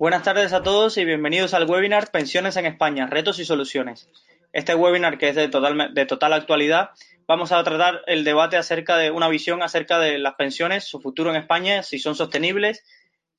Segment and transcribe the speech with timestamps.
[0.00, 4.08] Buenas tardes a todos y bienvenidos al webinar Pensiones en España, retos y soluciones.
[4.50, 6.92] Este webinar, que es de total, de total actualidad,
[7.26, 11.28] vamos a tratar el debate acerca de una visión acerca de las pensiones, su futuro
[11.28, 12.82] en España, si son sostenibles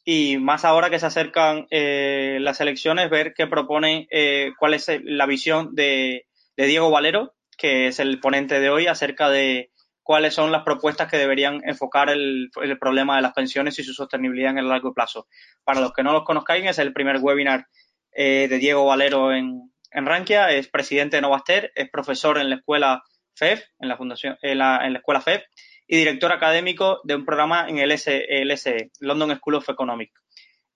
[0.06, 4.86] y más ahora que se acercan eh, las elecciones, ver qué propone, eh, cuál es
[5.04, 9.71] la visión de, de Diego Valero, que es el ponente de hoy, acerca de
[10.04, 14.52] cuáles son las propuestas que deberían enfocar el, problema de las pensiones y su sostenibilidad
[14.52, 15.28] en el largo plazo.
[15.64, 17.68] Para los que no los conozcáis, es el primer webinar
[18.12, 22.56] eh, de Diego Valero en, en Rankia, es presidente de Novaster, es profesor en la
[22.56, 23.04] escuela
[23.36, 25.44] FEF, en la fundación, en la, escuela FEF,
[25.88, 30.14] y director académico de un programa en el LSE, London School of Economics.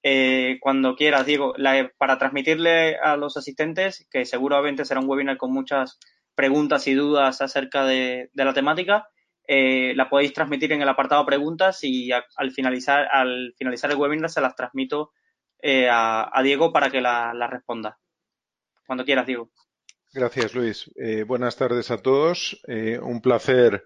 [0.04, 1.55] Eh, cuando quieras, Diego,
[1.98, 5.98] para transmitirle a los asistentes, que seguramente será un webinar con muchas
[6.36, 9.08] preguntas y dudas acerca de la temática,
[9.48, 14.30] eh, la podéis transmitir en el apartado preguntas y al, finalizar, al finalizar el webinar
[14.30, 15.12] se las transmito
[15.62, 17.98] eh, a, Diego para que la, responda.
[18.85, 19.52] Cuando quieras, Diego.
[20.13, 20.91] Gracias, Luis.
[20.96, 22.62] Eh, buenas tardes a todos.
[22.68, 23.84] un placer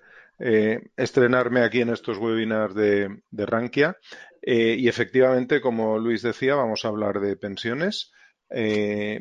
[0.96, 3.98] estrenarme aquí en estos webinars de, de Rankia.
[4.42, 8.14] y efectivamente, como Luis decía, vamos a hablar de pensiones.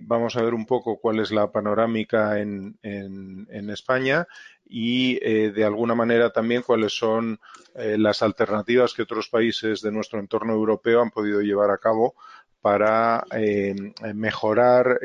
[0.03, 2.79] Vamos a ver un poco cuál es la panorámica en,
[3.71, 4.27] España
[4.69, 7.41] y eh, de alguna manera también cuáles son
[7.75, 12.15] eh, las alternativas que otros países de nuestro entorno europeo han podido llevar a cabo
[12.61, 13.75] para eh,
[14.15, 14.99] mejorar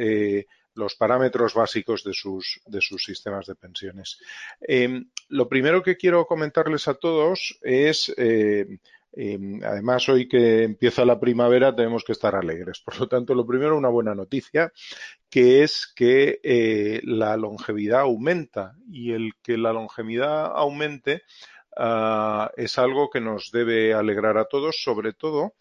[0.75, 4.19] los parámetros básicos de sus, de sus sistemas de pensiones.
[5.29, 8.11] lo primero que quiero comentarles a todos es
[9.15, 12.81] Em, además, hoy que empieza la primavera tenemos que estar alegres.
[12.83, 14.71] Por lo tanto, lo primero, una buena noticia,
[15.29, 21.21] que es que eh, la longevidad aumenta y el que la longevidad aumente
[21.77, 25.53] ah, es algo que nos debe alegrar a todos, sobre todo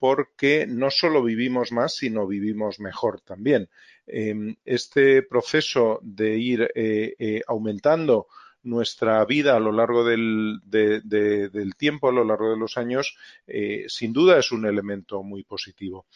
[0.00, 3.68] porque no solo vivimos más, sino vivimos mejor también.
[4.06, 8.26] Em, este proceso de ir eh, eh, aumentando
[8.62, 13.16] nuestra vida a lo largo del, del tiempo, a lo largo de los años,
[13.46, 16.06] eh, sin duda es un elemento muy positivo.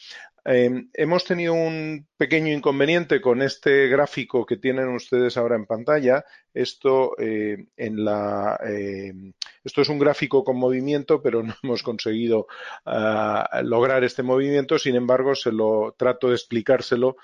[0.45, 6.25] Em, hemos tenido un pequeño inconveniente con este gráfico que tienen ustedes ahora en pantalla.
[6.55, 9.33] Esto, eh, en la, em,
[9.63, 12.47] esto es un gráfico con movimiento, pero no hemos conseguido
[12.87, 14.79] ah, lograr este movimiento.
[14.79, 17.17] Sin embargo, se lo trato de explicárselo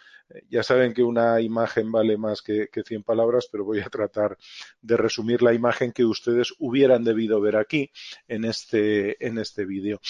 [0.48, 4.36] ya saben que una imagen vale más que, que 100 palabras, pero voy a tratar
[4.80, 7.91] de resumir la imagen que ustedes hubieran debido ver aquí
[8.28, 10.00] en este, en este vídeo.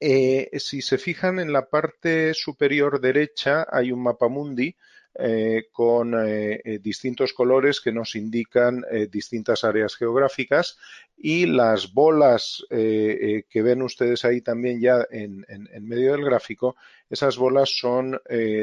[0.00, 4.74] Eh, si se fijan en la parte superior derecha hay un mapa mundi
[5.14, 10.78] eh, con eh, eh, distintos colores que nos indican distintas áreas geográficas
[11.18, 15.44] y las bolas que ven ustedes ahí también ya en,
[15.82, 16.76] medio del gráfico,
[17.10, 18.20] esas bolas son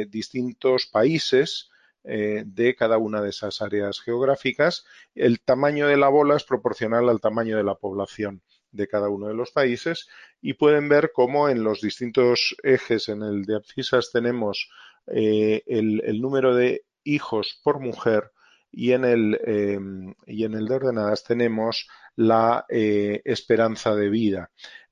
[0.09, 1.69] distintos países
[2.03, 4.85] de cada una de esas áreas geográficas.
[5.15, 9.27] El tamaño de la bola es proporcional al tamaño de la población de cada uno
[9.27, 10.07] de los países
[10.41, 14.69] y pueden ver cómo en los distintos ejes en el de abscisas tenemos
[15.11, 18.31] eh, el, número de hijos por mujer
[18.71, 24.51] y en el, em, y en el de ordenadas tenemos la eh, esperanza de vida.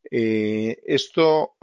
[0.10, 1.56] Eh, esto,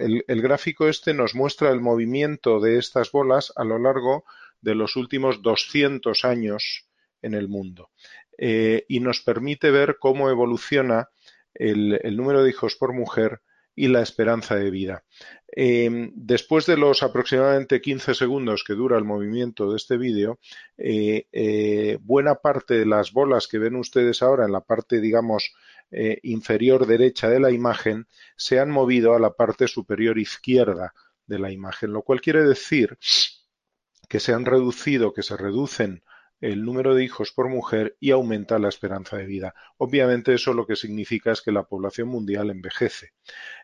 [0.00, 4.24] el, el, gráfico este nos muestra el movimiento de estas bolas a lo largo
[4.60, 6.88] de los últimos 200 años
[7.22, 7.90] en el mundo
[8.36, 11.10] y nos permite ver cómo evoluciona
[11.54, 13.40] el, el número de hijos por mujer
[13.74, 15.04] y la esperanza de vida.
[15.48, 20.38] Em, después de los aproximadamente 15 segundos que dura el movimiento de este vídeo,
[20.78, 25.52] eh, eh, buena parte de las bolas que ven ustedes ahora en la parte, digamos,
[25.90, 30.94] eh, inferior derecha de la imagen se han movido a la parte superior izquierda
[31.26, 32.98] de la imagen, lo cual quiere decir
[34.08, 36.02] que se han reducido, que se reducen
[36.42, 39.54] el número de hijos por mujer y aumenta la esperanza de vida.
[39.78, 43.12] Obviamente eso lo que significa es que la población mundial envejece.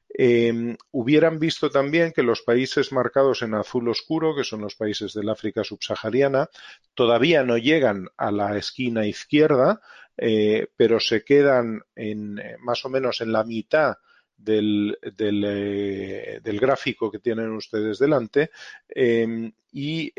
[0.09, 5.13] Em, hubieran visto también que los países marcados en azul oscuro, que son los países
[5.13, 6.49] del África subsahariana,
[6.95, 9.81] todavía no llegan a la esquina izquierda,
[10.17, 12.15] eh, pero se quedan eh,
[12.61, 13.97] más o menos en la mitad
[14.39, 18.51] del, eh, del, gráfico que tienen ustedes delante
[18.89, 20.11] em, y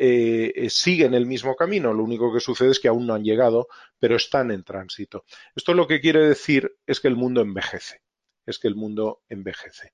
[0.70, 1.94] siguen el mismo camino.
[1.94, 3.68] Lo único que sucede es que aún no han llegado,
[3.98, 5.26] pero están en tránsito.
[5.56, 8.02] Esto lo que quiere decir es que el mundo envejece
[8.50, 9.94] es que el mundo envejece.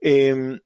[0.00, 0.60] Em,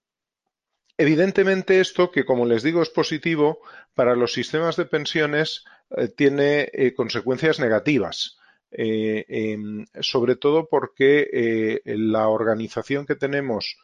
[0.96, 3.60] evidentemente esto, que como les digo es positivo,
[3.94, 5.64] para los sistemas de pensiones
[5.96, 8.38] eh, tiene eh, consecuencias negativas.
[8.70, 13.76] Eh, em, sobre todo porque la organización que tenemos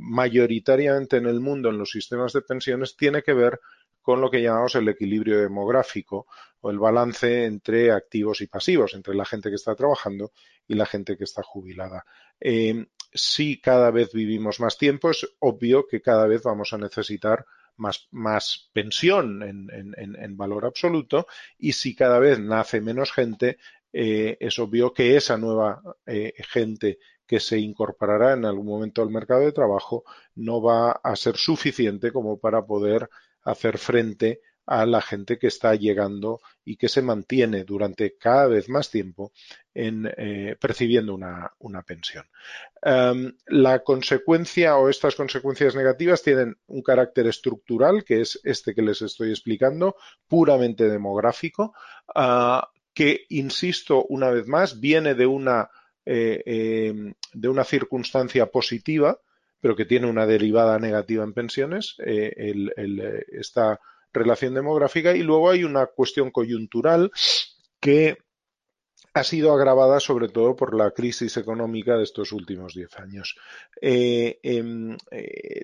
[0.00, 3.60] mayoritariamente en el mundo en los sistemas de pensiones tiene que ver
[4.06, 6.28] con lo que llamamos el equilibrio demográfico
[6.60, 10.30] o el balance entre activos y pasivos, entre la gente que está trabajando
[10.68, 12.04] y la gente que está jubilada.
[12.38, 17.46] Eh, si cada vez vivimos más tiempo, es obvio que cada vez vamos a necesitar
[17.76, 21.26] más, pensión en, valor absoluto
[21.58, 23.58] y si cada vez nace menos gente,
[23.92, 29.10] eh, es obvio que esa nueva eh, gente que se incorporará en algún momento al
[29.10, 33.08] mercado de trabajo no va a ser suficiente como para poder
[33.42, 38.68] hacer frente a la gente que está llegando y que se mantiene durante cada vez
[38.68, 39.32] más tiempo
[39.72, 42.24] en, eh, percibiendo una, pensión.
[42.82, 48.82] Em, la consecuencia o estas consecuencias negativas tienen un carácter estructural, que es este que
[48.82, 49.96] les estoy explicando,
[50.26, 51.74] puramente demográfico,
[52.14, 55.70] ah, que, insisto una vez más, viene de una,
[56.04, 59.20] eh, em, de una circunstancia positiva,
[59.60, 62.32] pero que tiene una derivada negativa en pensiones, eh,
[63.28, 63.78] esta
[64.16, 67.10] relación demográfica, y luego hay una cuestión coyuntural
[67.80, 68.18] que
[69.14, 73.36] ha sido agravada sobre todo por la crisis económica de estos últimos diez años.
[73.80, 74.96] Eh, em,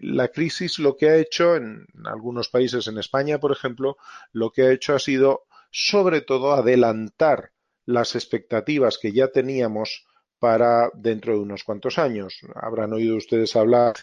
[0.00, 3.99] la crisis lo que ha hecho en algunos países, en España, por ejemplo,
[4.32, 7.52] lo que ha hecho ha sido sobre todo adelantar
[7.84, 10.06] las expectativas que ya teníamos
[10.38, 12.40] para dentro de unos cuantos años.
[12.55, 13.96] Habrán oído ustedes hablar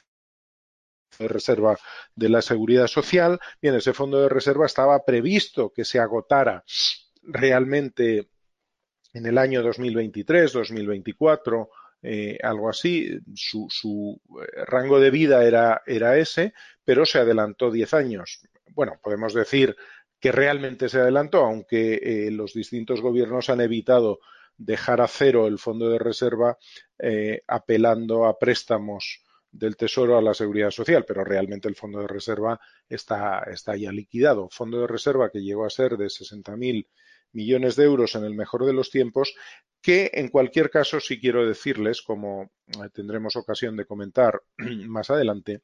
[1.17, 1.77] de reserva
[2.15, 3.39] de la seguridad social.
[3.61, 6.63] Bien, ese fondo de reserva estaba previsto que se agotara
[7.23, 8.29] realmente
[9.13, 11.69] en el año 2023, 2024,
[12.03, 13.19] eh, algo así.
[13.33, 16.53] Su, eh, rango de vida era, era, ese,
[16.83, 18.41] pero se adelantó 10 años.
[18.73, 19.75] Bueno, podemos decir
[20.19, 24.19] que realmente se adelantó, aunque eh, los distintos gobiernos han evitado
[24.57, 26.57] dejar a cero el fondo de reserva
[26.99, 32.07] eh, apelando a préstamos del Tesoro a la Seguridad Social, pero realmente el fondo de
[32.07, 34.49] reserva está, está ya liquidado.
[34.49, 36.87] Fondo de reserva que llegó a ser de 60.000
[37.31, 39.33] millones de euros en el mejor de los tiempos,
[39.81, 44.41] que en cualquier caso sí quiero decirles, como eh, tendremos ocasión de comentar
[44.87, 45.61] más adelante,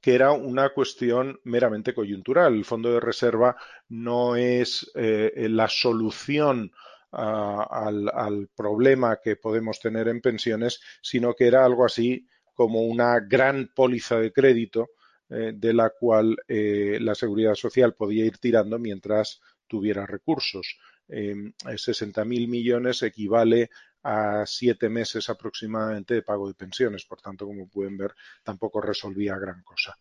[0.00, 2.54] que era una cuestión meramente coyuntural.
[2.54, 3.56] El fondo de reserva
[3.88, 6.72] no es eh, la solución
[7.12, 13.70] al, problema que podemos tener en pensiones, sino que era algo así como una gran
[13.74, 14.90] póliza de crédito
[15.28, 20.78] eh, de la cual eh, la seguridad social podía ir tirando mientras tuviera recursos.
[21.08, 21.34] Eh,
[21.64, 23.70] 60.000 millones equivale
[24.02, 27.04] a siete meses aproximadamente de pago de pensiones.
[27.04, 29.96] Por tanto, como pueden ver, tampoco resolvía gran cosa.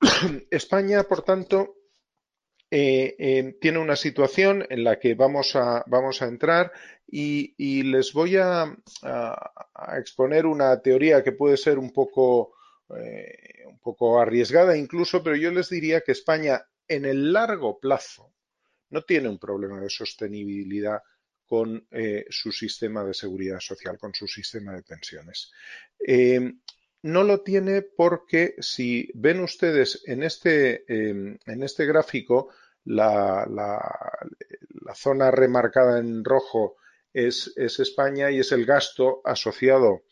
[0.50, 1.81] España, por tanto,
[2.74, 6.72] eh, tiene una situación en la que vamos a, vamos a entrar
[7.06, 8.74] y, les voy a,
[9.98, 12.54] exponer una teoría que puede ser un poco,
[12.96, 18.32] eh, un poco arriesgada incluso, pero yo les diría que España en el largo plazo
[18.88, 21.02] no tiene un problema de sostenibilidad
[21.44, 25.52] con eh, su sistema de seguridad social, con su sistema de pensiones.
[27.02, 32.48] no lo tiene porque si ven ustedes en este, en este gráfico,
[32.84, 33.46] la,
[34.94, 36.76] zona remarcada en rojo
[37.12, 40.02] es, España y es el gasto asociado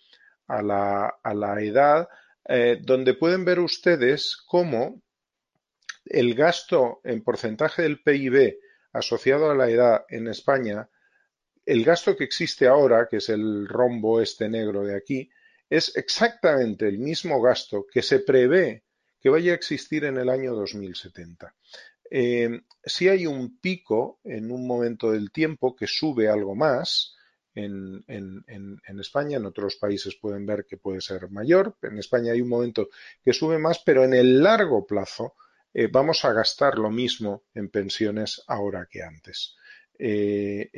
[0.46, 2.08] a la, edad,
[2.48, 5.02] eh, donde pueden ver ustedes cómo
[6.04, 8.58] el gasto en porcentaje del PIB
[8.92, 10.88] asociado a la edad en España,
[11.64, 15.30] el gasto que existe ahora, que es el rombo este negro de aquí,
[15.68, 18.82] es exactamente el mismo gasto que se prevé
[19.20, 21.54] que vaya a existir en el año 2070.
[22.10, 27.14] Eh, si hay un pico en un momento del tiempo que sube algo más,
[27.54, 28.04] en,
[29.00, 32.88] España, en otros países pueden ver que puede ser mayor, en España hay un momento
[33.22, 35.34] que sube más, pero en el largo plazo
[35.72, 39.56] eh, vamos a gastar lo mismo en pensiones ahora que antes,
[39.98, 40.70] eh,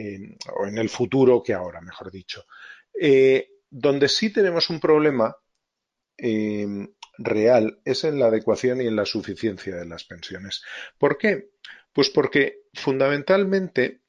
[0.57, 2.45] o en el futuro que ahora, mejor dicho.
[3.71, 5.35] donde sí tenemos un problema
[7.19, 10.63] real es en la adecuación y en la suficiencia de las pensiones.
[10.99, 11.51] ¿Por qué?
[11.93, 14.01] Pues porque fundamentalmente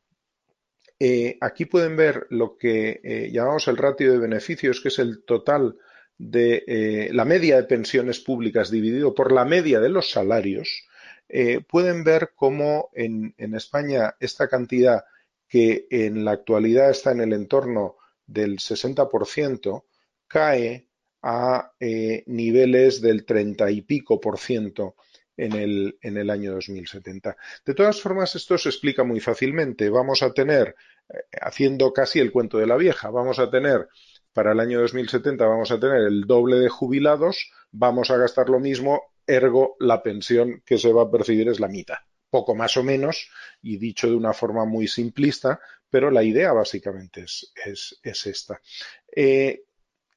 [0.99, 5.23] eh, aquí pueden ver lo que eh, llamamos el ratio de beneficios, que es el
[5.25, 5.75] total
[6.17, 10.87] de eh, la media de pensiones públicas dividido por la media de los salarios.
[11.67, 15.03] pueden ver cómo en, en España esta cantidad
[15.47, 19.83] que en la actualidad está en el entorno del 60%,
[20.27, 20.87] cae
[21.23, 24.95] a eh, niveles del treinta y pico por ciento
[25.35, 27.35] en el, en el año 2070.
[27.65, 29.89] De todas formas, esto se explica muy fácilmente.
[29.89, 30.75] Vamos a tener,
[31.09, 33.87] eh, haciendo casi el cuento de la vieja, vamos a tener
[34.33, 38.59] para el año 2070 vamos a tener el doble de jubilados, vamos a gastar lo
[38.59, 41.97] mismo, ergo la pensión que se va a percibir es la mitad,
[42.29, 43.29] poco más o menos,
[43.61, 47.53] y dicho de una forma muy simplista, pero la idea básicamente es,
[48.03, 48.59] esta.
[49.15, 49.65] Eh,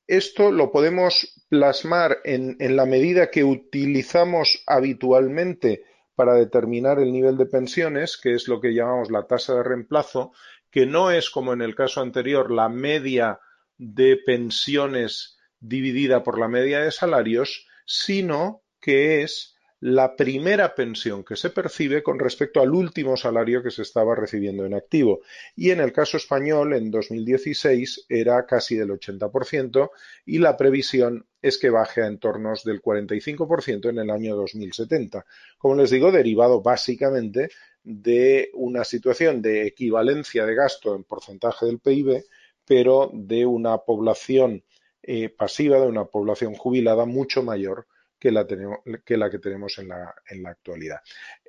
[0.07, 5.85] esto lo podemos plasmar en, la medida que utilizamos habitualmente
[6.15, 10.33] para determinar el nivel de pensiones, que es lo que llamamos la tasa de reemplazo,
[10.71, 13.41] que no es como en el caso anterior la media
[13.79, 21.37] de pensiones dividida por la media de salarios, sino que es la primera pensión que
[21.37, 25.21] se percibe con respecto al último salario que se estaba recibiendo en activo.
[25.55, 29.91] Y en el caso español, en 2016, era casi del 80%
[30.25, 35.27] y la previsión es que baje a entornos del 45% en el año 2070.
[35.59, 37.51] Como les digo, derivado básicamente
[37.83, 42.25] de una situación de equivalencia de gasto en porcentaje del PIB,
[42.65, 44.65] pero de una población
[45.03, 47.87] eh, pasiva, de una población jubilada mucho mayor
[48.19, 51.01] que la, tenemos, que, la que tenemos en la, en la actualidad.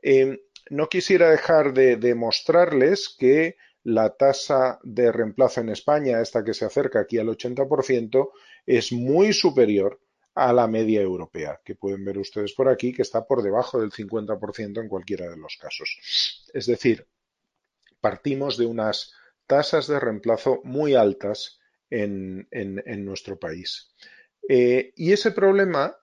[0.01, 6.53] Eh, no quisiera dejar de, mostrarles que la tasa de reemplazo en España, esta que
[6.53, 8.31] se acerca aquí al 80%,
[8.65, 10.01] es muy superior
[10.35, 13.91] a la media europea, que pueden ver ustedes por aquí, que está por debajo del
[13.91, 16.49] 50% en cualquiera de los casos.
[16.53, 17.07] Es decir,
[18.01, 19.13] partimos de unas
[19.47, 21.59] tasas de reemplazo muy altas
[21.89, 22.47] en,
[23.05, 23.95] nuestro país.
[24.49, 25.95] Eh, y ese problema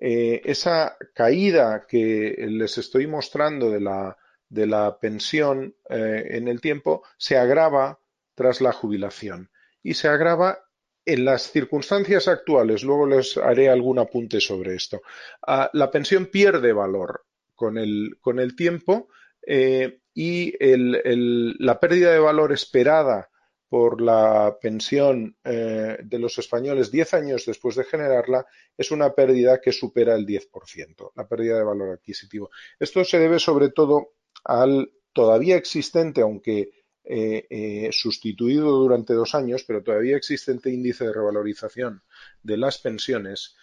[0.00, 4.16] eh, esa caída que les estoy mostrando de la,
[4.48, 7.98] de la pensión eh, en el tiempo se agrava
[8.34, 9.50] tras la jubilación
[9.82, 10.60] y se agrava
[11.04, 12.84] en las circunstancias actuales.
[12.84, 15.02] Luego les haré algún apunte sobre esto.
[15.46, 17.24] Ah, la pensión pierde valor
[17.54, 19.08] con el, con el tiempo
[19.44, 23.30] eh, y la pérdida de valor esperada
[23.68, 28.46] por la pensión eh, de los españoles diez años después de generarla
[28.76, 32.50] es una pérdida que supera el 10%, la pérdida de valor adquisitivo.
[32.78, 36.70] Esto se debe sobre todo al todavía existente, aunque
[37.04, 42.02] eh, eh, sustituido durante dos años, pero todavía existente índice de revalorización
[42.42, 43.56] de las pensiones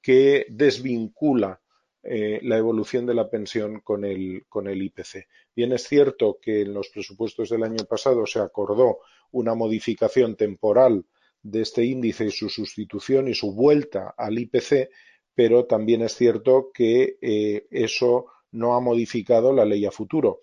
[0.00, 1.60] que desvincula
[2.02, 5.26] eh, la evolución de la pensión con el, con el IPC.
[5.54, 9.00] Bien es cierto que en los presupuestos del año pasado se acordó
[9.32, 11.04] una modificación temporal
[11.42, 14.90] de este índice y su sustitución y su vuelta al IPC,
[15.34, 20.40] pero también es cierto que eh, eso no ha modificado la ley a futuro.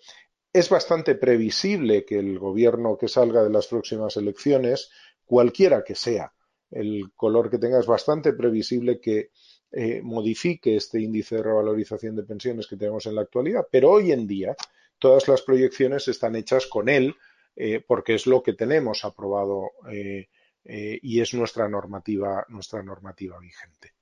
[0.52, 4.90] Es bastante previsible que el gobierno que salga de las próximas elecciones,
[5.24, 6.32] cualquiera que sea
[6.70, 9.30] el color que tenga, es bastante previsible que
[9.72, 14.12] eh, modifique este índice de revalorización de pensiones que tenemos en la actualidad, pero hoy
[14.12, 14.56] en día
[14.98, 17.14] todas las proyecciones están hechas con él
[17.56, 20.28] eh, porque es lo que tenemos aprobado eh,
[20.64, 23.92] y es nuestra normativa, nuestra normativa vigente.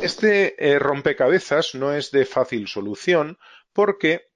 [0.00, 3.38] Este rompecabezas no es de fácil solución
[3.72, 4.32] porque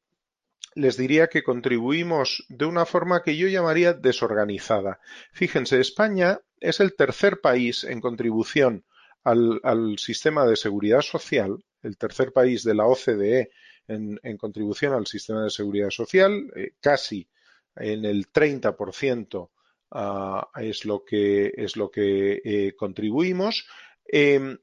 [0.75, 5.01] les diría que contribuimos de una forma que yo llamaría desorganizada.
[5.33, 8.85] Fíjense, España es el tercer país en contribución
[9.27, 13.51] al, sistema de seguridad social, el tercer país de la OCDE
[13.89, 17.29] en, contribución al sistema de seguridad social, eh, casi
[17.75, 19.51] en el 30%
[19.91, 23.67] ah, es lo que, es lo que eh, contribuimos.
[24.05, 24.57] Em,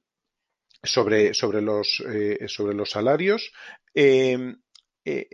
[0.81, 3.51] sobre, sobre, los, eh, sobre los salarios,
[3.93, 4.57] em,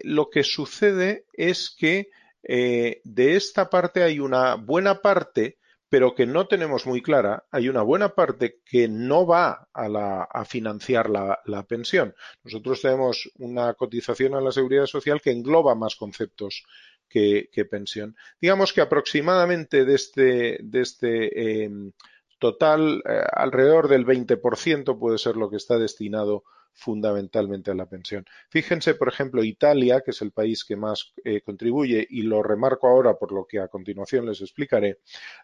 [0.04, 2.10] lo que sucede es que
[2.42, 5.59] de esta parte hay una buena parte
[5.90, 11.10] pero que no tenemos muy clara, hay una buena parte que no va a, financiar
[11.10, 12.14] la, pensión.
[12.44, 16.64] Nosotros tenemos una cotización a la seguridad social que engloba más conceptos
[17.10, 18.16] que, pensión.
[18.40, 21.92] Digamos que aproximadamente de este, de este em,
[22.38, 26.44] total, eh, alrededor del 20% puede ser lo que está destinado
[26.80, 28.26] fundamentalmente a la pensión.
[28.50, 32.88] Fíjense, por ejemplo, Italia, que es el país que más eh, contribuye, y lo remarco
[32.88, 35.00] ahora por lo que a continuación les explicaré,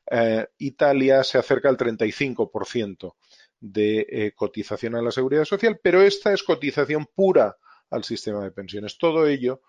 [0.10, 3.16] eh, Italia se acerca al 35%
[3.60, 7.58] de eh, cotización a la seguridad social, pero esta es cotización pura
[7.90, 8.98] al sistema de pensiones.
[8.98, 9.62] Todo ello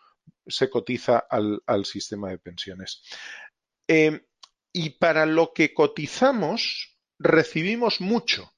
[0.46, 3.02] se cotiza al, sistema de pensiones.
[4.72, 8.52] y para lo que cotizamos, recibimos mucho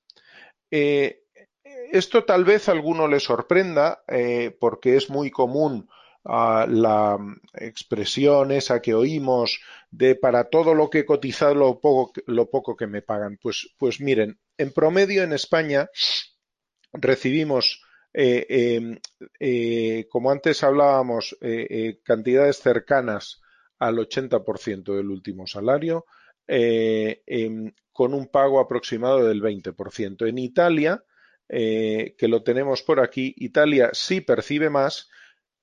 [1.92, 5.88] esto tal vez a alguno le sorprenda eh, porque es muy común
[6.24, 7.18] ah, la
[7.54, 12.76] expresión esa que oímos de para todo lo que he cotizado lo poco, lo poco
[12.76, 13.38] que me pagan.
[13.40, 15.88] Pues, pues miren, en promedio en España
[16.92, 18.98] recibimos, eh, em,
[19.38, 21.36] eh, como antes hablábamos,
[22.02, 23.40] cantidades cercanas
[23.78, 26.06] al 80% del último salario.
[26.50, 30.24] em, con un pago aproximado del 20%.
[30.24, 31.02] En Italia,
[31.48, 35.08] eh, que lo tenemos por aquí, Italia sí percibe más,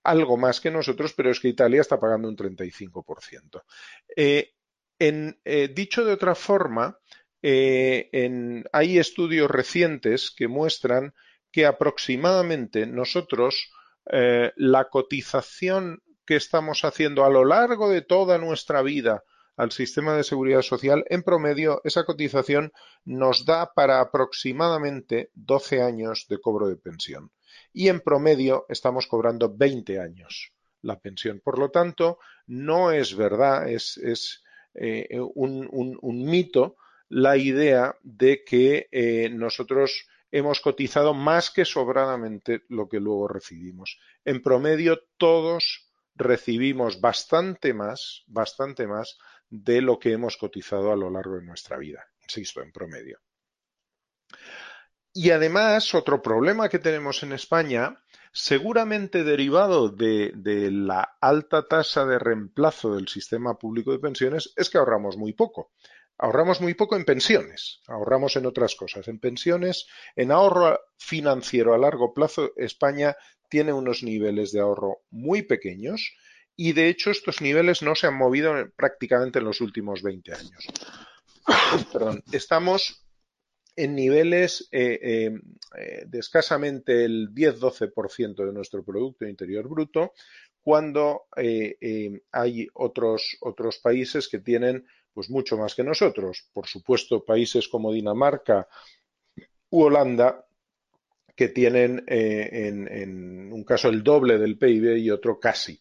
[0.03, 3.63] algo más que nosotros, pero es que Italia está pagando un 35%.
[4.97, 5.39] en,
[5.73, 6.99] dicho de otra forma,
[7.41, 11.13] hay estudios recientes que muestran
[11.51, 13.71] que aproximadamente nosotros
[14.05, 19.23] la cotización que estamos haciendo a lo largo de toda nuestra vida
[19.57, 22.71] al sistema de seguridad social, en promedio esa cotización
[23.05, 27.31] nos da para aproximadamente 12 años de cobro de pensión.
[27.73, 31.41] Y en promedio estamos cobrando 20 años la pensión.
[31.43, 34.43] Por lo tanto, no es verdad, es,
[34.75, 36.77] eh, un, mito
[37.09, 43.99] la idea de que eh, nosotros hemos cotizado más que sobradamente lo que luego recibimos.
[44.25, 49.17] En promedio, todos recibimos bastante más, bastante más
[49.63, 53.19] de lo que hemos cotizado a lo largo de nuestra vida, insisto, en promedio.
[55.13, 60.33] Y además, otro problema que tenemos en España, seguramente derivado de,
[60.71, 65.71] la alta tasa de reemplazo del sistema público de pensiones, es que ahorramos muy poco.
[66.17, 69.07] Ahorramos muy poco en pensiones, ahorramos en otras cosas.
[69.07, 73.15] En pensiones, en ahorro financiero a largo plazo, España
[73.49, 76.13] tiene unos niveles de ahorro muy pequeños
[76.55, 80.67] y de hecho estos niveles no se han movido prácticamente en los últimos 20 años.
[81.93, 83.05] Perdón, estamos
[83.75, 85.39] en niveles eh, eh,
[85.77, 90.13] eh, de escasamente el 10-12% de nuestro Producto Interior Bruto,
[90.61, 91.25] cuando
[92.31, 96.49] hay otros, otros países que tienen pues mucho más que nosotros.
[96.51, 98.67] Por supuesto, países como Dinamarca
[99.69, 100.43] u Holanda
[101.35, 105.79] que tienen en, un caso el doble del PIB y otro casi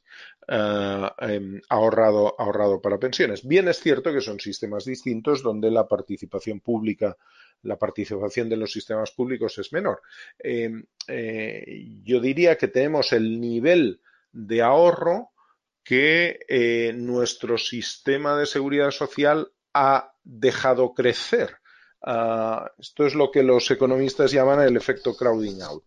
[0.48, 3.46] eh, em, ahorrado, ahorrado para pensiones.
[3.46, 7.16] Bien es cierto que son sistemas distintos donde la participación pública,
[7.62, 10.02] la participación de los sistemas públicos es menor.
[10.38, 14.00] Em, eh, yo diría que tenemos el nivel
[14.32, 15.30] de ahorro
[15.82, 21.58] que nuestro sistema de seguridad social ha dejado crecer
[22.06, 25.84] Ah, esto es lo que los economistas llaman el efecto crowding out.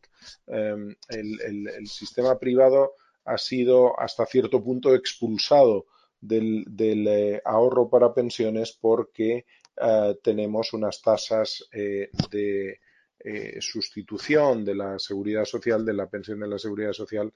[0.47, 2.93] Em, el, sistema privado
[3.27, 5.85] ha sido hasta cierto punto expulsado
[6.19, 6.65] del,
[7.07, 9.45] eh, ahorro para pensiones porque
[9.79, 12.79] eh, tenemos unas tasas eh, de
[13.59, 17.33] sustitución de la seguridad social, de la pensión de la seguridad social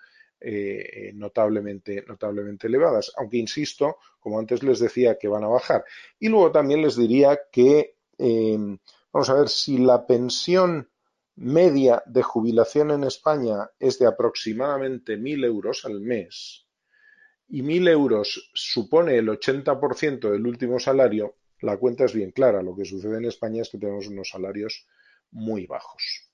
[1.15, 3.11] notablemente, notablemente elevadas.
[3.17, 5.83] Aunque insisto, como antes les decía, que van a bajar.
[6.17, 7.95] Y luego también les diría que
[9.11, 10.87] vamos a ver, si la pensión
[11.35, 16.67] media de jubilación en España es de aproximadamente 1.000 euros al mes
[17.51, 22.63] y 1.000 euros supone el 80% del último salario, la cuenta es bien clara.
[22.63, 24.87] Lo que sucede en España es que tenemos unos salarios
[25.31, 26.31] muy bajos.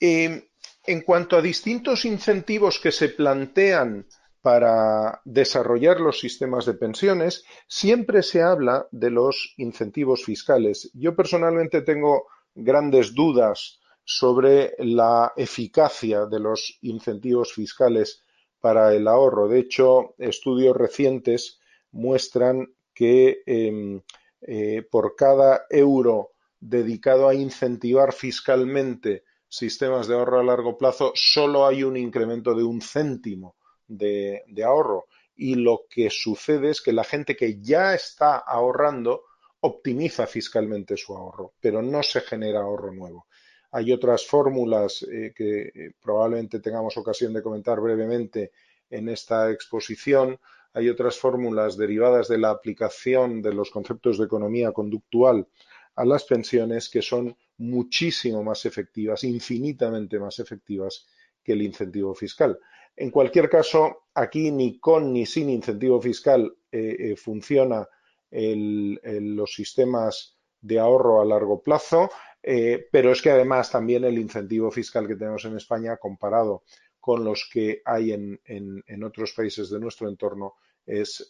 [0.00, 0.42] Em,
[0.84, 4.06] en cuanto a distintos incentivos que se plantean
[4.42, 10.90] para desarrollar los sistemas de pensiones, siempre se habla de los incentivos fiscales.
[10.92, 12.26] Yo personalmente tengo
[12.56, 18.24] grandes dudas sobre la eficacia de los incentivos fiscales
[18.60, 19.48] para el ahorro.
[19.48, 21.60] De hecho, estudios recientes
[21.92, 24.00] muestran que em,
[24.40, 31.66] eh, por cada euro dedicado a incentivar fiscalmente sistemas de ahorro a largo plazo, solo
[31.66, 35.06] hay un incremento de un céntimo de, ahorro.
[35.34, 39.24] Y lo que sucede es que la gente que ya está ahorrando
[39.66, 43.26] optimiza fiscalmente su ahorro, pero no se genera ahorro nuevo.
[43.72, 48.52] Hay otras fórmulas eh, que eh, probablemente tengamos ocasión de comentar brevemente
[48.88, 50.38] en esta exposición.
[50.72, 55.48] Hay otras fórmulas derivadas de la aplicación de los conceptos de economía conductual
[55.96, 61.06] a las pensiones que son muchísimo más efectivas, infinitamente más efectivas
[61.42, 62.58] que el incentivo fiscal.
[62.94, 67.86] En cualquier caso, aquí ni con ni sin incentivo fiscal eh, funciona
[68.30, 72.10] los sistemas de ahorro a largo plazo,
[72.42, 76.64] eh, pero es que además también el incentivo fiscal que tenemos en España comparado
[77.00, 81.28] con los que hay en, otros países de nuestro entorno es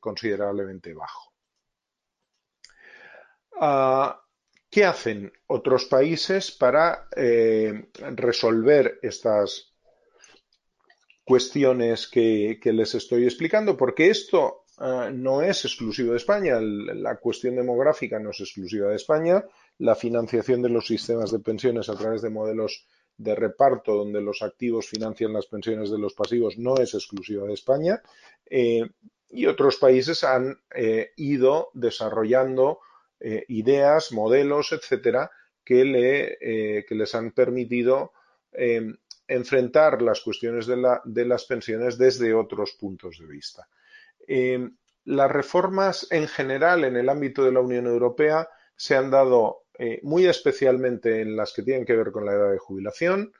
[0.00, 1.32] considerablemente bajo.
[3.58, 4.20] Ah,
[4.70, 7.08] ¿Qué hacen otros países para
[8.16, 9.74] resolver estas
[11.24, 17.56] cuestiones que, les estoy explicando, porque esto eh, no es exclusivo de España, la cuestión
[17.56, 19.44] demográfica no es exclusiva de España,
[19.78, 24.42] la financiación de los sistemas de pensiones a través de modelos de reparto donde los
[24.42, 28.02] activos financian las pensiones de los pasivos no es exclusiva de España.
[28.46, 28.82] Eh,
[29.30, 30.60] y otros países han
[31.16, 32.78] ido desarrollando
[33.48, 35.30] ideas, modelos, etcétera,
[35.64, 38.12] que, le, que les han permitido
[39.26, 43.68] enfrentar las cuestiones de, las pensiones desde otros puntos de vista.
[44.26, 44.70] Eh,
[45.04, 50.00] las reformas en general en el ámbito de la Unión Europea se han dado eh,
[50.02, 53.32] muy especialmente en las que tienen que ver con la edad de jubilación,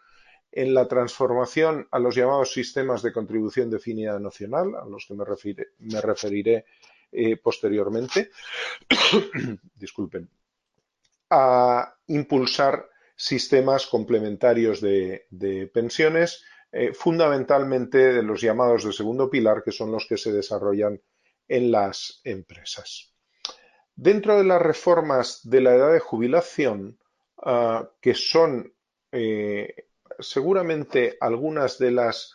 [0.50, 6.00] en la transformación a los llamados sistemas de contribución definida nacional, a los que me,
[6.00, 6.64] referiré
[7.10, 8.30] eh, posteriormente,
[9.74, 10.28] disculpen,
[11.30, 19.72] a impulsar sistemas complementarios de, pensiones, eh, fundamentalmente de los llamados de segundo pilar, que
[19.72, 21.00] son los que se desarrollan
[21.46, 23.12] en las empresas.
[23.94, 26.98] Dentro de las reformas de la edad de jubilación,
[27.42, 28.74] ah, que son
[29.12, 29.86] eh,
[30.18, 32.34] seguramente algunas de las,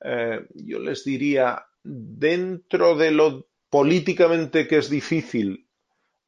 [0.00, 5.66] eh, yo les diría, dentro de lo políticamente que es difícil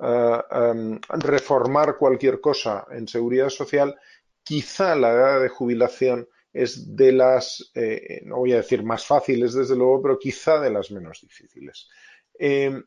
[0.00, 3.98] Em, reformar cualquier cosa en seguridad social,
[4.44, 9.54] quizá la edad de jubilación es de las, eh, no voy a decir más fáciles
[9.54, 11.88] desde luego, pero quizá de las menos difíciles.
[12.38, 12.82] Em,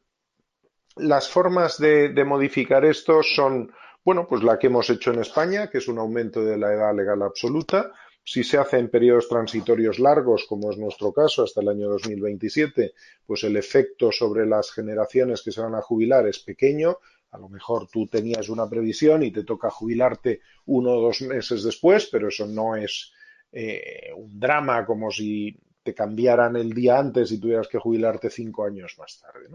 [0.97, 3.71] las formas de, de, modificar esto son,
[4.03, 6.95] bueno, pues la que hemos hecho en España, que es un aumento de la edad
[6.95, 7.91] legal absoluta,
[8.23, 12.93] si se hace en periodos transitorios largos, como es nuestro caso, hasta el año 2027,
[13.25, 16.97] pues el efecto sobre las generaciones que se van a jubilar es pequeño.
[17.31, 21.63] A lo mejor tú tenías una previsión y te toca jubilarte uno o dos meses
[21.63, 23.11] después, pero eso no es
[23.51, 28.65] eh, un drama como si te cambiaran el día antes y tuvieras que jubilarte cinco
[28.65, 29.49] años más tarde.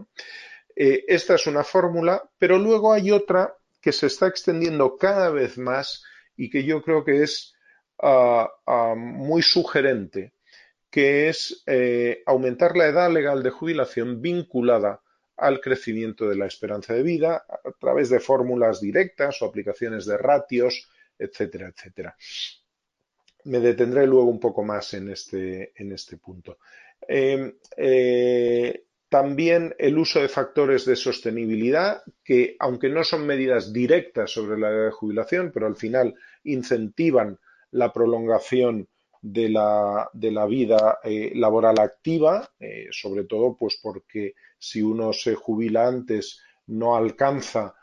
[0.75, 5.57] Eh, esta es una fórmula, pero luego hay otra que se está extendiendo cada vez
[5.57, 6.03] más
[6.35, 7.53] y que yo creo que es
[8.95, 10.33] muy sugerente,
[10.91, 15.01] que es eh, aumentar la edad legal de jubilación vinculada
[15.35, 20.17] al crecimiento de la esperanza de vida a través de fórmulas directas o aplicaciones de
[20.17, 22.15] ratios, etcétera, etcétera.
[23.47, 26.57] Me detendré luego un poco más en este, en este punto.
[27.07, 34.31] Em, eh, también el uso de factores de sostenibilidad que, aunque no son medidas directas
[34.31, 37.39] sobre la edad de jubilación, pero al final incentivan
[37.71, 38.89] la prolongación
[39.21, 45.13] de la, de la vida eh, laboral activa, eh, sobre todo pues porque si uno
[45.13, 47.73] se jubila antes no alcanza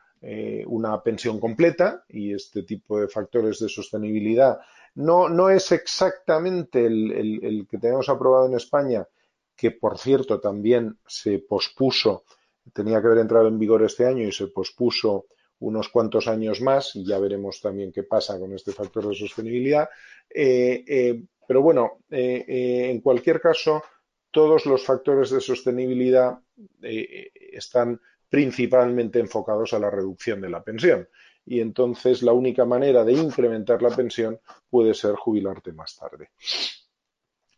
[0.67, 4.59] una pensión completa y este tipo de factores de sostenibilidad
[4.95, 9.07] no, no es exactamente el, que tenemos aprobado en España,
[9.57, 12.25] que por cierto también se pospuso,
[12.73, 15.27] tenía que haber entrado en vigor este año y se pospuso
[15.61, 19.89] unos cuantos años más y ya veremos también qué pasa con este factor de sostenibilidad.
[20.29, 23.83] Eh, eh, pero bueno, eh, en cualquier caso,
[24.31, 26.39] todos los factores de sostenibilidad
[26.81, 31.09] están principalmente enfocados a la reducción de la pensión.
[31.47, 34.39] Y entonces la única manera de incrementar la pensión
[34.71, 36.31] puede ser jubilarte más tarde.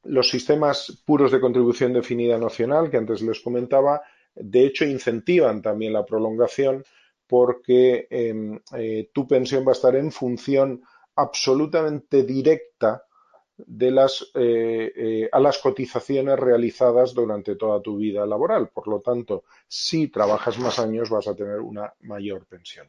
[0.04, 4.02] Los sistemas puros de contribución definida nacional, que antes les comentaba,
[4.34, 6.84] de hecho incentivan también la prolongación
[7.26, 10.82] porque em, eh, tu pensión va a estar en función
[11.16, 13.02] absolutamente directa
[13.56, 13.88] de
[14.34, 18.68] eh, eh, a las cotizaciones realizadas durante toda tu vida laboral.
[18.68, 22.88] Por lo tanto, si trabajas más años vas a tener una mayor pensión.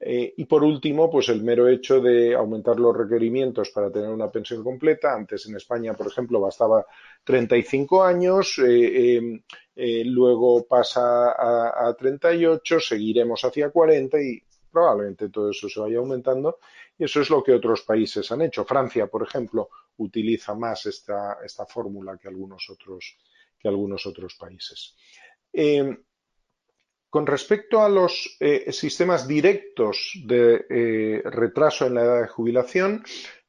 [0.00, 4.30] Eh, y por último, pues el mero hecho de aumentar los requerimientos para tener una
[4.30, 5.14] pensión completa.
[5.14, 6.84] Antes en España, por ejemplo, bastaba
[7.22, 9.42] 35 años, eh, em,
[9.76, 15.98] eh, luego pasa a, a 38, seguiremos hacia 40 y probablemente todo eso se vaya
[15.98, 16.58] aumentando.
[16.98, 18.64] Y eso es lo que otros países han hecho.
[18.64, 23.16] Francia, por ejemplo, utiliza más esta, esta fórmula que algunos otros,
[23.58, 24.96] que algunos otros países.
[25.52, 25.96] Em,
[27.14, 33.04] con respecto a los eh, sistemas directos de eh, retraso en la edad de jubilación,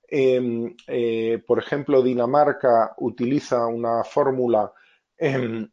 [0.08, 4.72] em, eh, por ejemplo, Dinamarca utiliza una fórmula
[5.18, 5.68] em,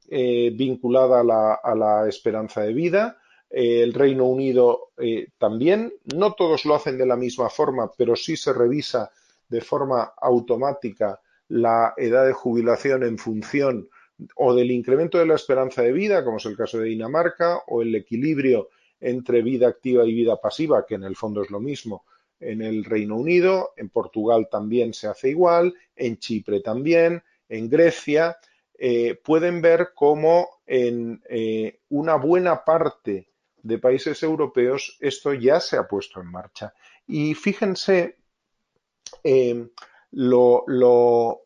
[0.57, 1.21] vinculada
[1.63, 3.19] a la, esperanza de vida.
[3.51, 4.93] el Reino Unido
[5.37, 5.93] también.
[6.15, 9.11] No todos lo hacen de la misma forma, pero sí se revisa
[9.51, 13.91] de forma automática la edad de jubilación en función
[14.37, 17.83] o del incremento de la esperanza de vida, como es el caso de Dinamarca, o
[17.83, 18.69] el equilibrio
[19.01, 22.05] entre vida activa y vida pasiva, que en el fondo es lo mismo
[22.43, 28.37] en el Reino Unido, en Portugal también se hace igual, en Chipre también, en Grecia,
[28.77, 33.29] eh, pueden ver cómo en eh, una buena parte
[33.63, 36.75] de países europeos esto ya se ha puesto en marcha.
[37.07, 38.17] Y fíjense
[39.23, 39.69] eh,
[40.11, 41.43] lo, lo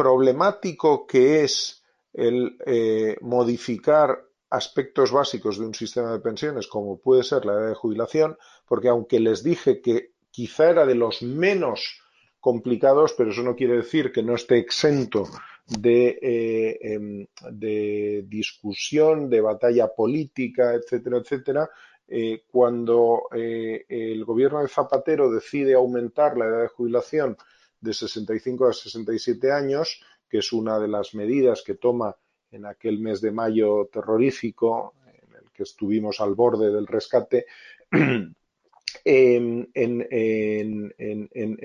[0.00, 1.82] problemático que es
[2.14, 7.68] el eh, modificar aspectos básicos de un sistema de pensiones, como puede ser la edad
[7.68, 12.00] de jubilación, porque aunque les dije que quizá era de los menos
[12.40, 15.28] complicados, pero eso no quiere decir que no esté exento
[15.66, 21.68] de, eh, em, de discusión, de batalla política, etcétera, etcétera,
[22.08, 27.36] eh, cuando el gobierno de Zapatero decide aumentar la edad de jubilación
[27.80, 32.16] de 65 a 67 años, que es una de las medidas que toma
[32.50, 37.46] en aquel mes de mayo terrorífico, en el que estuvimos al borde del rescate,
[39.04, 39.70] en,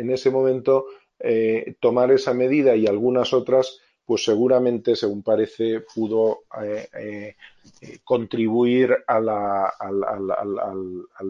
[0.10, 0.86] ese momento
[1.20, 7.36] eh, tomar esa medida y algunas otras pues seguramente, según parece, pudo eh, eh,
[8.04, 9.26] contribuir al,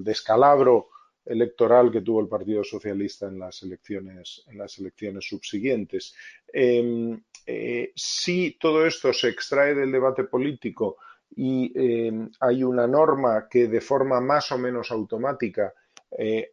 [0.04, 0.90] descalabro
[1.26, 6.16] electoral que tuvo el Partido Socialista en las elecciones, en las elecciones subsiguientes.
[6.52, 10.98] Em, eh, si todo esto se extrae del debate político
[11.36, 15.74] y em, hay una norma que de forma más o menos automática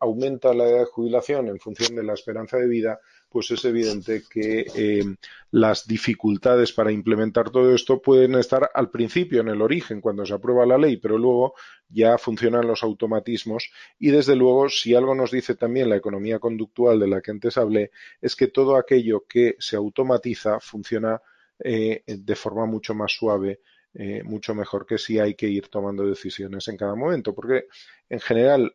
[0.01, 2.99] aumenta la edad de jubilación en función de la esperanza de vida,
[3.33, 5.03] pues es evidente que eh,
[5.51, 10.35] las dificultades para implementar todo esto pueden estar al principio, en el origen, cuando se
[10.35, 11.55] aprueba la ley, pero luego
[11.89, 17.01] ya funcionan los automatismos y desde luego, si algo nos dice también la economía conductual
[17.01, 17.91] de la que antes hablé,
[18.21, 21.21] es que todo aquello que se automatiza funciona
[21.59, 23.61] eh, de forma mucho más suave
[23.95, 27.67] eh, mucho mejor que si hay que ir tomando decisiones en cada momento, porque
[28.09, 28.75] en general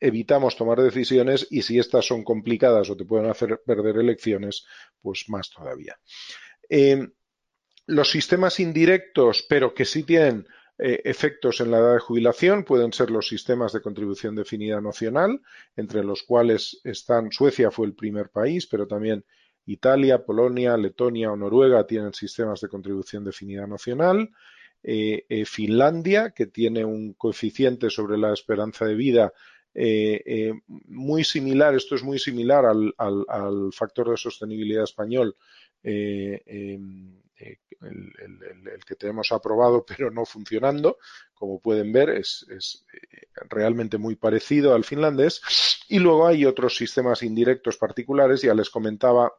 [0.00, 4.64] evitamos tomar decisiones y si estas son complicadas o te pueden hacer perder elecciones,
[5.00, 5.98] pues más todavía.
[6.68, 7.08] Eh,
[7.86, 10.46] los sistemas indirectos, pero que sí tienen
[10.78, 15.40] eh, efectos en la edad de jubilación, pueden ser los sistemas de contribución definida nacional,
[15.74, 19.24] entre los cuales están Suecia fue el primer país, pero también
[19.64, 24.30] Italia, Polonia, Letonia o Noruega tienen sistemas de contribución definida nacional.
[24.80, 29.32] Eh, Finlandia, que tiene un coeficiente sobre la esperanza de vida
[29.80, 35.36] eh, eh, muy similar, esto es muy similar al, factor de sostenibilidad español,
[35.84, 40.98] eh, em, el, que tenemos aprobado pero no funcionando,
[41.32, 42.84] como pueden ver, es,
[43.48, 45.40] realmente muy parecido al finlandés.
[45.88, 49.32] Y luego hay otros sistemas indirectos particulares, ya les comentaba,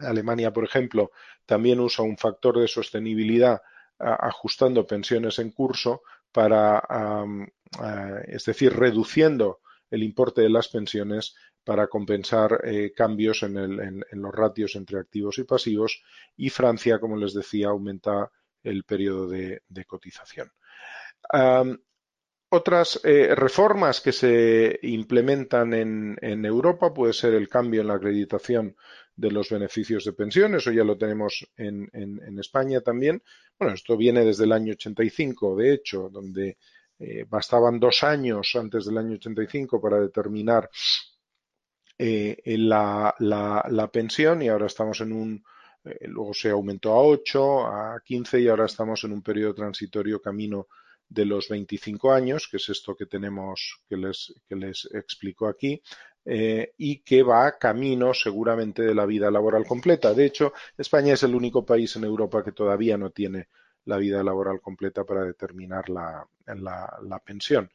[0.00, 1.12] Alemania, por ejemplo,
[1.46, 3.62] también usa un factor de sostenibilidad
[4.00, 6.82] ajustando pensiones en curso para
[8.26, 9.60] es decir, reduciendo
[9.90, 11.34] el importe de las pensiones
[11.64, 16.02] para compensar eh, cambios en, los ratios entre activos y pasivos
[16.36, 18.30] y Francia, como les decía, aumenta
[18.62, 20.50] el periodo de, cotización.
[22.50, 28.76] otras eh, reformas que se implementan en, Europa puede ser el cambio en la acreditación
[29.16, 33.22] de los beneficios de pensiones, eso ya lo tenemos en, en España también.
[33.58, 36.58] Bueno, esto viene desde el año 85, de hecho, donde
[36.98, 40.70] eh, bastaban dos años antes del año 85 para determinar
[41.98, 45.44] eh, la, la, pensión y ahora estamos en un,
[45.84, 50.20] eh, luego se aumentó a 8, a 15 y ahora estamos en un periodo transitorio
[50.20, 50.68] camino
[51.08, 55.80] de los 25 años, que es esto que tenemos, que les, que les explico aquí,
[56.26, 60.14] y que va camino seguramente de la vida laboral completa.
[60.14, 63.48] De hecho, España es el único país en Europa que todavía no tiene
[63.86, 66.26] la vida laboral completa para determinar la,
[67.24, 67.70] pensión.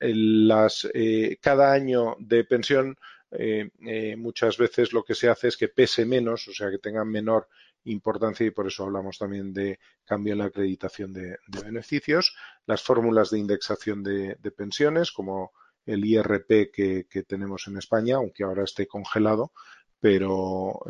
[0.00, 2.96] Eh, cada año de pensión
[3.30, 6.78] eh, eh, muchas veces lo que se hace es que pese menos, o sea, que
[6.78, 7.48] tenga menor
[7.84, 12.34] importancia y por eso hablamos también de cambio en la acreditación de, beneficios.
[12.66, 15.52] Las fórmulas de indexación de, pensiones, como
[15.86, 19.52] el IRP que, tenemos en España, aunque ahora esté congelado,
[20.00, 20.80] pero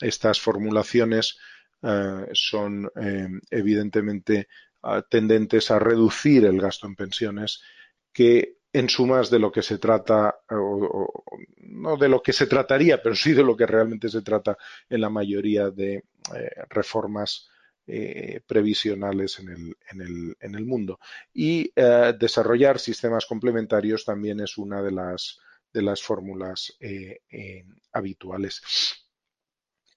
[0.00, 1.38] estas formulaciones
[1.82, 4.48] eh, son eh, evidentemente
[4.82, 7.60] ah, tendentes a reducir el gasto en pensiones
[8.12, 11.24] que en sumas de lo que se trata, o,
[11.58, 14.56] no de lo que se trataría, pero sí de lo que realmente se trata
[14.88, 17.48] en la mayoría de eh, reformas
[18.46, 21.00] previsionales en el, mundo.
[21.34, 26.78] Y desarrollar sistemas complementarios también es una de las fórmulas
[27.92, 29.01] habituales.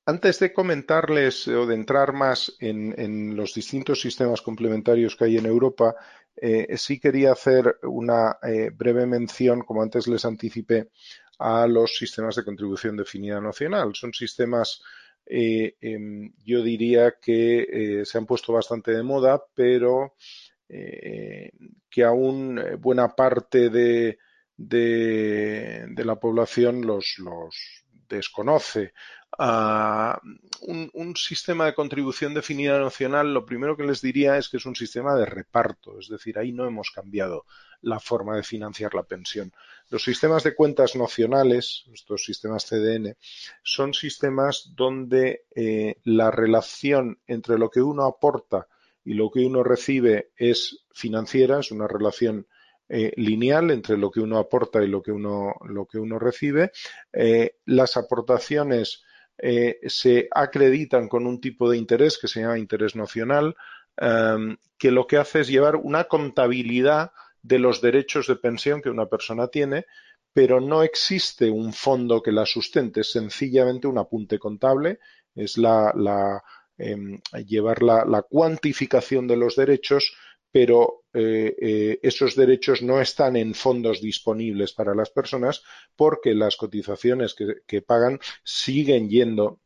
[0.08, 5.48] Antes de comentarles o de entrar más en, los distintos sistemas complementarios que hay en
[5.48, 5.96] Europa,
[6.36, 10.92] eh, sí quería hacer una eh, breve mención, como antes les anticipé,
[11.40, 13.96] a los sistemas de contribución definida nacional.
[13.96, 14.84] Son sistemas,
[15.26, 20.14] eh, em, yo diría que se han puesto bastante de moda, pero
[20.68, 24.20] que aún buena parte de,
[25.98, 28.94] la población los desconoce
[30.62, 34.76] un, sistema de contribución definida nacional, lo primero que les diría es que es un
[34.76, 37.46] sistema de reparto, es decir, ahí no hemos cambiado
[37.82, 39.52] la forma de financiar la pensión.
[39.90, 43.16] Los sistemas de cuentas nacionales, estos sistemas CDN,
[43.64, 48.68] son sistemas donde eh, la relación entre lo que uno aporta
[49.04, 52.48] y lo que uno recibe es financiera, es una relación
[52.88, 56.72] eh, lineal entre lo que uno aporta y lo que uno, lo que uno recibe.
[57.12, 59.04] Eh, las aportaciones
[59.40, 63.56] eh, se acreditan con un tipo de interés que se llama interés nacional,
[63.98, 68.90] em, que lo que hace es llevar una contabilidad de los derechos de pensión que
[68.90, 69.86] una persona tiene,
[70.32, 75.00] pero no existe un fondo que la sustente, es sencillamente un apunte contable,
[75.34, 76.44] es la,
[76.78, 80.16] em, llevar la, cuantificación de los derechos
[80.56, 85.64] pero eh, eh, esos derechos no están en fondos disponibles para las personas
[85.96, 89.62] porque las cotizaciones que, pagan siguen yendo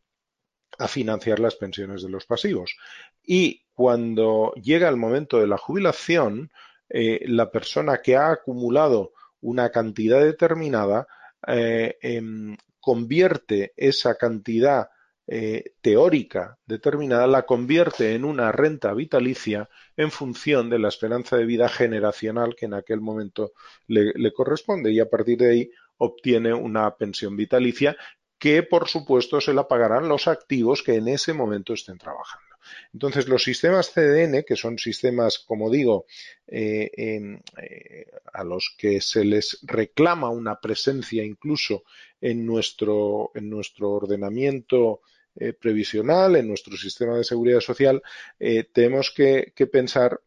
[0.77, 2.77] a financiar las pensiones de los pasivos.
[3.23, 6.51] Y cuando llega el momento de la jubilación,
[6.87, 11.07] eh, la persona que ha acumulado una cantidad determinada
[11.47, 14.89] em, convierte esa cantidad
[15.31, 21.45] eh, teórica determinada la convierte en una renta vitalicia en función de la esperanza de
[21.45, 23.53] vida generacional que en aquel momento
[23.85, 27.95] le, corresponde y a partir de ahí obtiene una pensión vitalicia
[28.39, 32.55] que por supuesto se la pagarán los activos que en ese momento estén trabajando.
[32.91, 36.05] Entonces, los sistemas CDN, que son sistemas, como digo,
[36.47, 41.83] eh, eh, a los que se les reclama una presencia incluso
[42.19, 45.01] en nuestro, en nuestro ordenamiento
[45.35, 48.01] eh, previsional, en nuestro sistema de seguridad social,
[48.39, 50.21] eh, tenemos que, pensar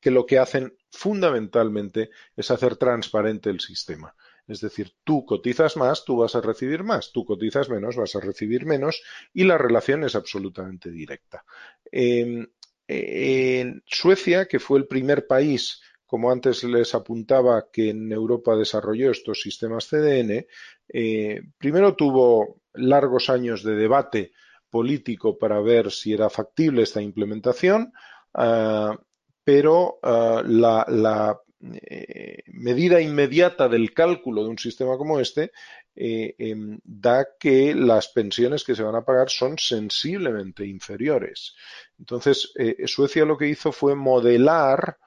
[0.00, 4.14] que lo que hacen fundamentalmente es hacer transparente el sistema.
[4.46, 8.20] Es decir, tú cotizas más, tú vas a recibir más, tú cotizas menos, vas a
[8.20, 11.44] recibir menos y la relación es absolutamente directa.
[11.90, 15.80] en Suecia, que fue el primer país,
[16.12, 20.46] como antes les apuntaba, que en Europa desarrolló estos sistemas CDN,
[20.92, 24.32] eh, primero tuvo largos años de debate
[24.70, 27.92] político para ver si era factible esta implementación,
[28.34, 28.98] ah,
[29.44, 35.52] pero ah, la, eh, medida inmediata del cálculo de un sistema como este
[35.94, 41.54] eh, em, da que las pensiones que se van a pagar son sensiblemente inferiores.
[41.98, 44.98] Entonces, eh, Suecia lo que hizo fue modelar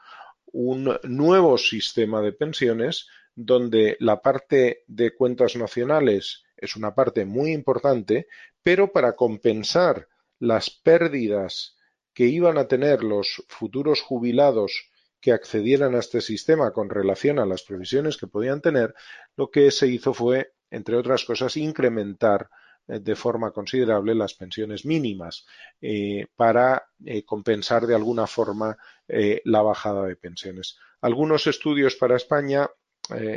[0.53, 7.51] un nuevo sistema de pensiones donde la parte de cuentas nacionales es una parte muy
[7.51, 8.27] importante,
[8.63, 10.07] pero para compensar
[10.39, 11.75] las pérdidas
[12.13, 14.89] que iban a tener los futuros jubilados
[15.19, 18.93] que accedieran a este sistema con relación a las previsiones que podían tener,
[19.35, 22.49] lo que se hizo fue, entre otras cosas, incrementar
[22.87, 25.45] eh, de forma considerable las pensiones mínimas
[25.81, 30.77] eh, para eh, compensar de alguna forma la bajada de pensiones.
[30.99, 32.67] Algunos estudios para España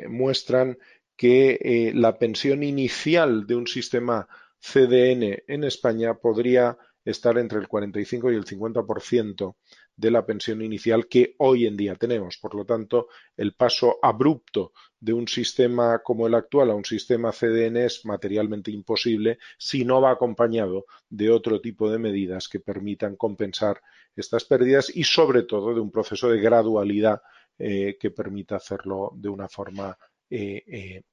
[0.09, 0.79] muestran
[1.19, 4.29] que eh, la pensión inicial de un sistema
[4.61, 9.57] CDN en España podría estar entre el 45 y el 50%
[9.97, 12.39] de la pensión inicial que hoy en día tenemos.
[12.39, 17.33] Por lo tanto, el paso abrupto de un sistema como el actual a un sistema
[17.33, 23.17] CDN es materialmente imposible si no va acompañado de otro tipo de medidas que permitan
[23.17, 23.81] compensar
[24.15, 27.23] estas pérdidas y sobre todo de un proceso de gradualidad
[27.59, 29.99] eh, que permita hacerlo de una forma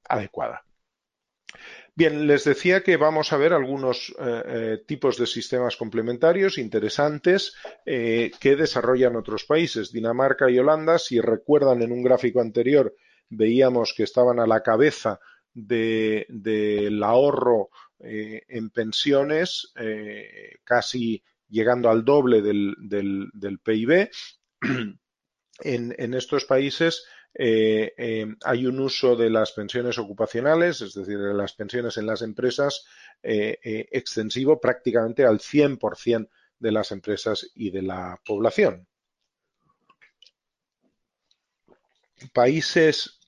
[0.08, 0.62] adecuada.
[1.94, 8.56] Bien, les decía que vamos a ver algunos eh, tipos de sistemas complementarios interesantes que
[8.56, 9.92] desarrollan otros países.
[9.92, 12.94] Dinamarca y Holanda, si recuerdan en un gráfico anterior,
[13.30, 15.18] veíamos que estaban a la cabeza
[15.54, 19.72] del ahorro en pensiones,
[20.64, 24.10] casi llegando al doble del, PIB.
[25.60, 27.06] en, estos países
[27.38, 32.06] eh, eh, hay un uso de las pensiones ocupacionales, es decir, de las pensiones en
[32.06, 32.86] las empresas,
[33.22, 33.58] eh,
[33.92, 38.86] extensivo prácticamente al 100% de las empresas y de la población.
[42.32, 43.20] Países,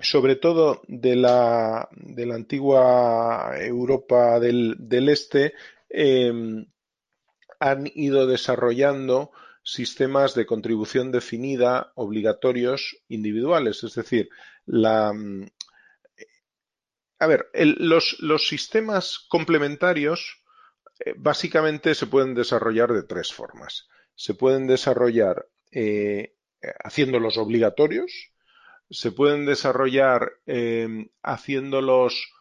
[0.00, 5.54] sobre todo de la, de la antigua Europa del, del Este,
[7.60, 9.30] han ido desarrollando
[9.66, 13.82] sistemas de contribución definida obligatorios individuales.
[13.82, 14.28] Es decir,
[14.64, 15.46] la, mm,
[17.18, 20.40] a ver, los, sistemas complementarios
[21.04, 23.88] eh, básicamente se pueden desarrollar de tres formas.
[24.14, 26.36] Se pueden desarrollar eh,
[26.84, 28.30] haciéndolos obligatorios,
[28.88, 32.32] se pueden desarrollar em, haciéndolos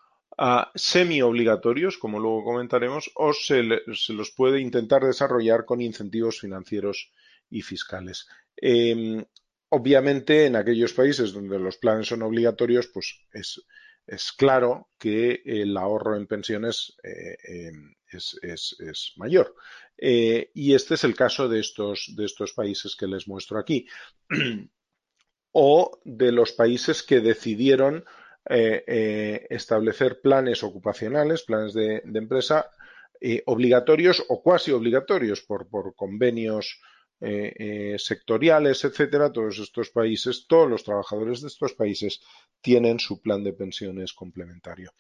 [0.76, 7.12] semi-obligatorios, como luego comentaremos, o se, los puede intentar desarrollar con incentivos financieros
[7.50, 8.28] y fiscales.
[8.56, 9.24] Em,
[9.70, 16.16] obviamente, en aquellos países donde los planes son obligatorios, pues es, claro que el ahorro
[16.16, 19.56] en pensiones eh, em, es, mayor.
[19.98, 23.88] Eh, y este es el caso de estos, de estos países que les muestro aquí.
[25.58, 28.04] o de los países que decidieron
[28.48, 32.70] eh, eh, establecer planes ocupacionales, planes de, empresa
[33.20, 36.80] eh, obligatorios o cuasi obligatorios por, convenios
[37.98, 39.32] sectoriales, etcétera.
[39.32, 42.22] Todos estos países, todos los trabajadores de estos países
[42.62, 44.92] tienen su plan de pensiones complementario.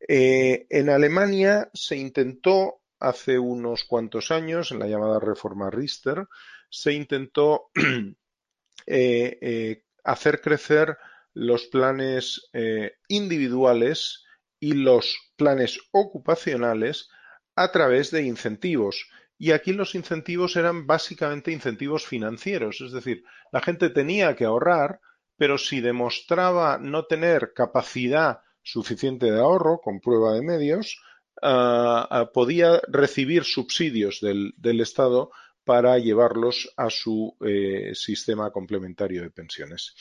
[0.00, 6.26] en Alemania se intentó hace unos cuantos años, en la llamada reforma Riester,
[6.68, 7.70] se intentó
[10.04, 10.96] hacer crecer
[11.38, 14.24] los planes eh, individuales
[14.58, 17.08] y los planes ocupacionales
[17.54, 19.08] a través de incentivos.
[19.38, 23.22] Y aquí los incentivos eran básicamente incentivos financieros, es decir,
[23.52, 25.00] la gente tenía que ahorrar,
[25.36, 31.00] pero si demostraba no tener capacidad suficiente de ahorro con prueba de medios,
[31.40, 35.30] ah, ah, podía recibir subsidios del, Estado
[35.62, 39.94] para llevarlos a su eh, sistema complementario de pensiones.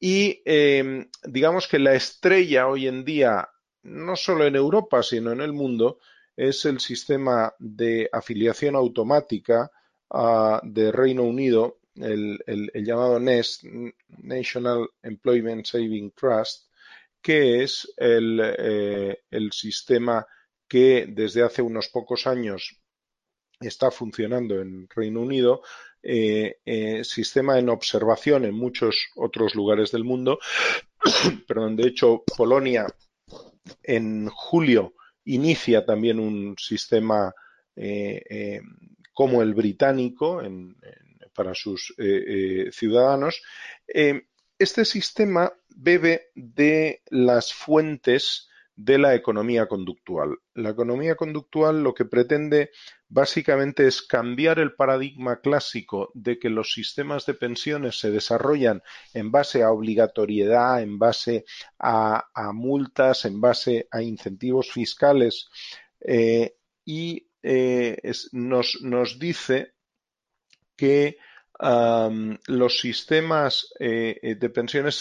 [0.00, 3.48] Y em, digamos que la estrella hoy en día,
[3.82, 5.98] no solo en Europa, sino en el mundo,
[6.36, 9.70] es el sistema de afiliación automática
[10.10, 13.64] uh, de Reino Unido, el, llamado NEST,
[14.18, 16.68] National Employment Saving Trust,
[17.20, 20.24] que es el, eh, el sistema
[20.68, 22.80] que desde hace unos pocos años
[23.58, 25.62] está funcionando en Reino Unido,
[26.10, 30.38] eh, eh, sistema en observación en muchos otros lugares del mundo.
[31.46, 32.86] Perdón, de hecho, Polonia
[33.82, 34.94] en julio
[35.26, 37.34] inicia también un sistema
[37.76, 38.58] eh,
[39.12, 40.40] como el británico
[41.34, 41.94] para sus
[42.72, 43.42] ciudadanos.
[44.58, 50.38] este sistema bebe de las fuentes de la economía conductual.
[50.54, 52.70] La economía conductual lo que pretende
[53.08, 58.82] básicamente es cambiar el paradigma clásico de que los sistemas de pensiones se desarrollan
[59.14, 61.44] en base a obligatoriedad, en base
[61.78, 65.48] a, multas, en base a incentivos fiscales
[66.00, 67.96] eh, y eh,
[68.32, 69.74] nos, dice
[70.76, 71.16] que
[71.60, 74.94] los sistemas eh, de pensiones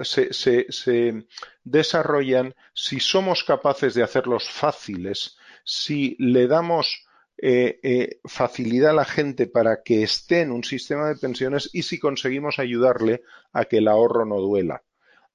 [0.00, 1.26] se,
[1.62, 7.06] desarrollan si somos capaces de hacerlos fáciles, si le damos
[7.42, 11.98] eh, facilidad a la gente para que esté en un sistema de pensiones y si
[11.98, 13.22] conseguimos ayudarle
[13.52, 14.82] a que el ahorro no duela.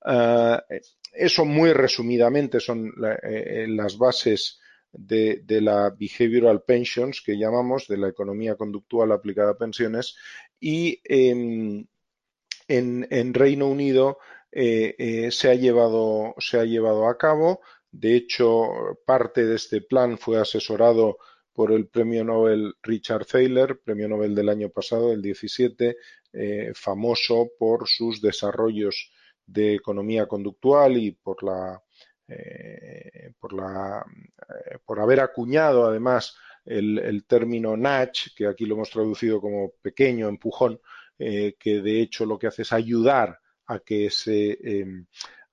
[0.01, 0.63] Ah,
[1.13, 4.59] eso muy resumidamente son las bases
[4.91, 10.15] de, la behavioral pensions que llamamos, de la economía conductual aplicada a pensiones,
[10.59, 11.87] y en,
[13.33, 14.17] Reino Unido
[14.51, 17.61] eh, eh, se, ha llevado, se ha llevado a cabo.
[17.91, 21.17] De hecho, parte de este plan fue asesorado
[21.55, 25.95] por el premio Nobel Richard Thaler, premio Nobel del año pasado, el 17,
[26.33, 29.09] eh, famoso por sus desarrollos
[29.45, 31.81] de economía conductual y por la
[32.27, 34.03] eh, por, la,
[34.49, 36.35] eh, por haber acuñado además
[36.65, 40.81] el, término nudge, que aquí lo hemos traducido como pequeño empujón,
[41.17, 45.05] que de hecho lo que hace es ayudar a que em,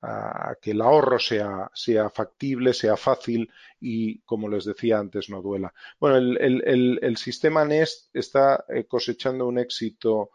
[0.02, 3.48] a que el ahorro sea, sea factible, sea fácil
[3.80, 5.72] y, como les decía antes, no duela.
[6.00, 10.30] Bueno, el, sistema NEST está cosechando un éxito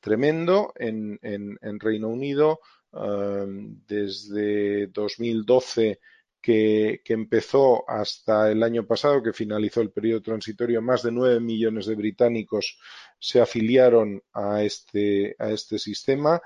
[0.00, 2.60] tremendo en, en Reino Unido.
[2.96, 6.00] Em, desde 2012
[6.46, 11.86] que, empezó hasta el año pasado, que finalizó el periodo transitorio, más de 9 millones
[11.86, 12.78] de británicos
[13.18, 16.40] se afiliaron a este, a este sistema.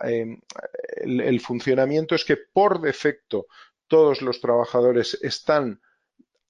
[0.00, 0.40] Em,
[0.96, 3.46] el, funcionamiento es que por defecto
[3.86, 5.80] todos los trabajadores están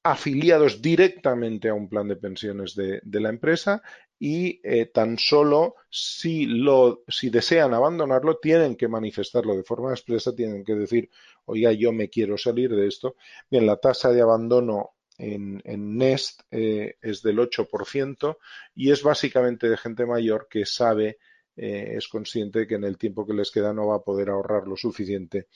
[0.03, 3.83] afiliados directamente a un plan de pensiones de, la empresa
[4.19, 10.35] y eh, tan solo si, lo, si desean abandonarlo tienen que manifestarlo de forma expresa,
[10.35, 11.11] tienen que decir,
[11.47, 13.17] oiga, yo me quiero salir de esto.
[13.51, 15.63] Bien, la tasa de abandono en,
[15.97, 18.39] Nest eh, es del 8%
[18.75, 21.19] y es básicamente de gente mayor que sabe,
[21.57, 24.67] eh, es consciente que en el tiempo que les queda no va a poder ahorrar
[24.67, 25.49] lo suficiente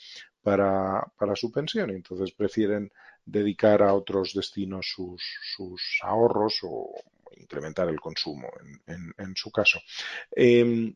[0.43, 1.91] para, para su pensión.
[1.91, 2.93] Entonces prefieren
[3.25, 6.95] dedicar a otros destinos sus, ahorros o
[7.37, 8.49] incrementar el consumo
[8.87, 9.81] en, su caso.
[10.31, 10.95] Em,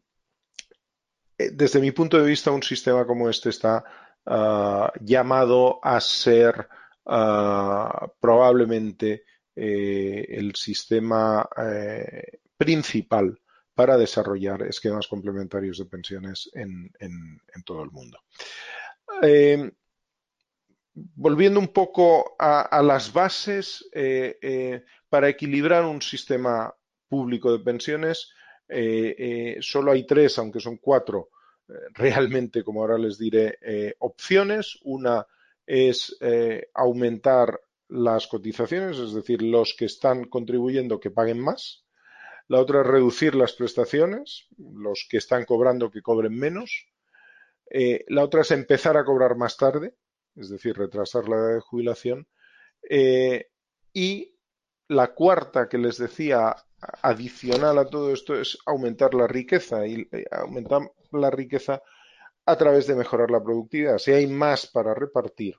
[1.38, 3.84] eh, desde mi punto de vista, un sistema como este está
[4.26, 6.68] ah, llamado a ser
[7.06, 9.24] ah, probablemente
[9.54, 13.38] eh, el sistema eh, principal
[13.74, 16.90] para desarrollar esquemas complementarios de pensiones en,
[17.64, 18.18] todo el mundo.
[19.22, 19.70] Eh,
[20.94, 23.88] volviendo un poco a, las bases
[25.12, 26.74] para equilibrar un sistema
[27.06, 28.30] público de pensiones,
[29.60, 31.28] solo hay tres, aunque son cuatro,
[31.92, 33.58] realmente, como ahora les diré,
[33.98, 34.78] opciones.
[34.84, 35.26] Una
[35.66, 36.16] es
[36.72, 37.60] aumentar
[37.90, 41.84] las cotizaciones, es decir, los que están contribuyendo que paguen más.
[42.48, 46.86] La otra es reducir las prestaciones, los que están cobrando que cobren menos.
[47.70, 49.94] Eh, la otra es empezar a cobrar más tarde,
[50.36, 52.26] es decir, retrasar la edad de jubilación.
[52.88, 53.50] Eh,
[53.92, 54.31] y
[54.88, 56.54] la cuarta que les decía,
[57.02, 61.82] adicional a todo esto, es aumentar la riqueza y eh, aumentar la riqueza
[62.44, 63.98] a través de mejorar la productividad.
[63.98, 65.56] Si hay más para repartir,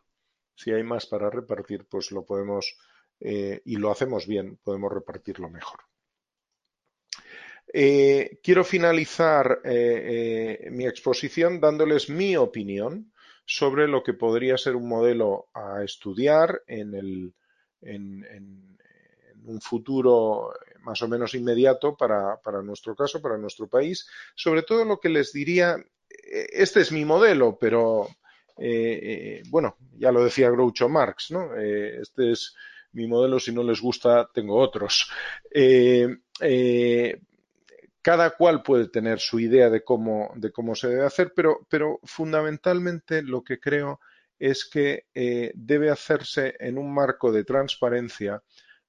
[0.56, 2.78] si hay más para repartir, pues lo podemos,
[3.20, 5.80] eh, y lo hacemos bien, podemos repartirlo mejor.
[7.74, 13.14] Eh, quiero finalizar mi exposición dándoles mi opinión
[13.46, 17.34] sobre lo que podría ser un modelo a estudiar en, el,
[17.82, 18.73] en,
[19.46, 24.08] un futuro más o menos inmediato para, para, nuestro caso, para nuestro país.
[24.36, 25.78] Sobre todo lo que les diría,
[26.10, 28.08] este es mi modelo, pero
[28.58, 31.56] eh, eh, bueno, ya lo decía Groucho Marx, ¿no?
[31.56, 32.56] Eh, este es
[32.92, 35.10] mi modelo, si no les gusta, tengo otros.
[38.02, 42.00] cada cual puede tener su idea de cómo, de cómo se debe hacer, pero, pero
[42.04, 44.02] fundamentalmente lo que creo
[44.38, 45.06] es que
[45.56, 48.44] debe hacerse en un marco de transparencia,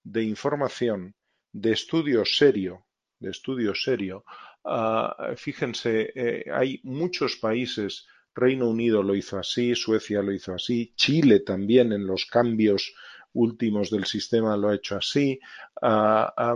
[0.04, 1.14] de información,
[1.52, 2.86] de estudio serio,
[3.18, 4.24] de estudio serio.
[4.64, 11.40] Ah, fíjense, hay muchos países Reino Unido lo hizo así, Suecia lo hizo así, Chile
[11.40, 12.94] también en los cambios
[13.32, 15.38] últimos del sistema lo ha hecho así.
[15.80, 16.54] Ah,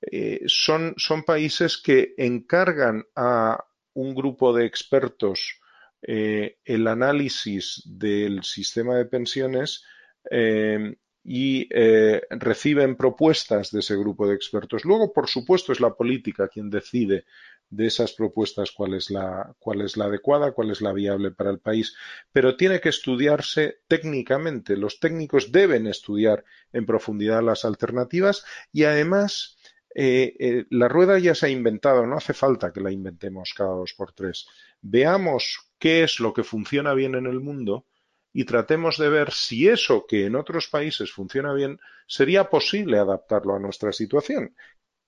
[0.00, 3.62] eh, son, son, países que encargan a
[3.94, 5.60] un grupo de expertos
[6.00, 9.84] eh, el análisis del sistema de pensiones
[10.30, 11.68] eh, y
[12.30, 14.84] reciben propuestas de ese grupo de expertos.
[14.84, 17.24] Luego, por supuesto, es la política quien decide
[17.70, 21.50] de esas propuestas cuál es la, cuál es la adecuada, cuál es la viable para
[21.50, 21.94] el país,
[22.32, 24.76] pero tiene que estudiarse técnicamente.
[24.76, 29.56] Los técnicos deben estudiar en profundidad las alternativas y además
[29.94, 33.70] eh, eh, la rueda ya se ha inventado, no hace falta que la inventemos cada
[33.70, 34.46] dos por tres.
[34.82, 37.86] Veamos qué es lo que funciona bien en el mundo
[38.32, 43.54] y tratemos de ver si eso que en otros países funciona bien sería posible adaptarlo
[43.54, 44.54] a nuestra situación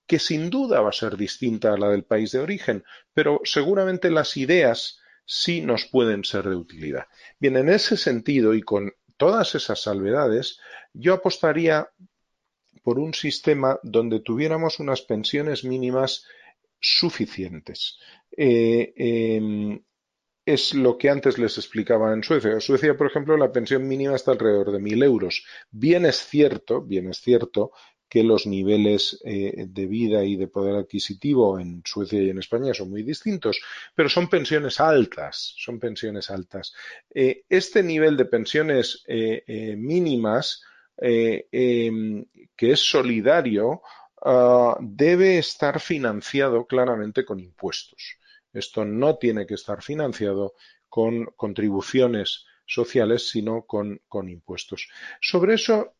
[0.06, 4.10] que sin duda va a ser distinta a la del país de origen, pero seguramente
[4.10, 7.06] las ideas sí nos pueden ser de utilidad.
[7.38, 10.58] Bien, en ese sentido y con todas esas salvedades,
[10.92, 11.88] yo apostaría
[12.82, 16.26] por un sistema donde tuviéramos unas pensiones mínimas
[16.80, 17.98] suficientes.
[18.36, 19.80] Eh, em,
[20.44, 22.52] es lo que antes les explicaba en Suecia.
[22.52, 25.44] En Suecia, por ejemplo, la pensión mínima está alrededor de mil euros.
[25.70, 27.72] Bien es cierto, bien es cierto
[28.12, 32.74] que los niveles eh, de vida y de poder adquisitivo en Suecia y en España
[32.74, 33.58] son muy distintos,
[33.94, 36.74] pero son pensiones altas, son pensiones altas.
[37.08, 40.62] Eh, este nivel de pensiones eh, mínimas,
[40.98, 43.80] em, que es solidario,
[44.22, 48.18] ah, debe estar financiado claramente con impuestos.
[48.52, 50.54] Esto no tiene que estar financiado
[50.88, 54.88] con contribuciones sociales, sino con, con impuestos.
[55.20, 55.94] Sobre eso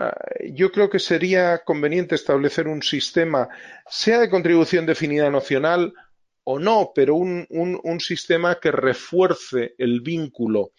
[0.00, 0.14] Ah,
[0.52, 3.48] yo creo que sería conveniente establecer un sistema,
[3.88, 5.92] sea de contribución definida nacional
[6.44, 10.70] o no, pero un, sistema que refuerce el vínculo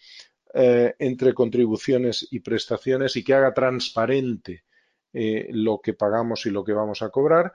[0.54, 4.64] eh, entre contribuciones y prestaciones y que haga transparente
[5.12, 7.52] eh, lo que pagamos y lo que vamos a cobrar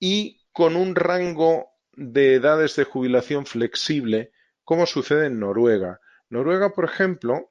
[0.00, 1.67] y con un rango
[1.98, 4.30] de edades de jubilación flexible,
[4.62, 6.00] como sucede en Noruega.
[6.30, 7.50] Noruega, por ejemplo,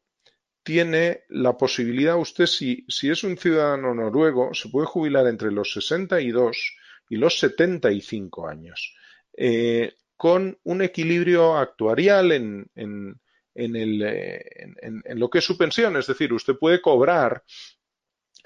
[0.63, 6.75] tiene la posibilidad, usted si, es un ciudadano noruego, se puede jubilar entre los 62
[7.09, 8.95] y los 75 años,
[9.35, 13.19] eh, con un equilibrio actuarial en, en,
[13.55, 14.43] eh,
[14.81, 15.97] en, lo que es su pensión.
[15.97, 17.43] Es decir, usted puede cobrar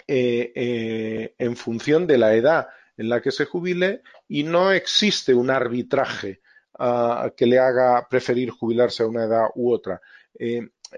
[0.07, 2.67] eh, en función de la edad
[2.97, 6.41] en la que se jubile y no existe un arbitraje
[6.79, 10.01] ah, que le haga preferir jubilarse a una edad u otra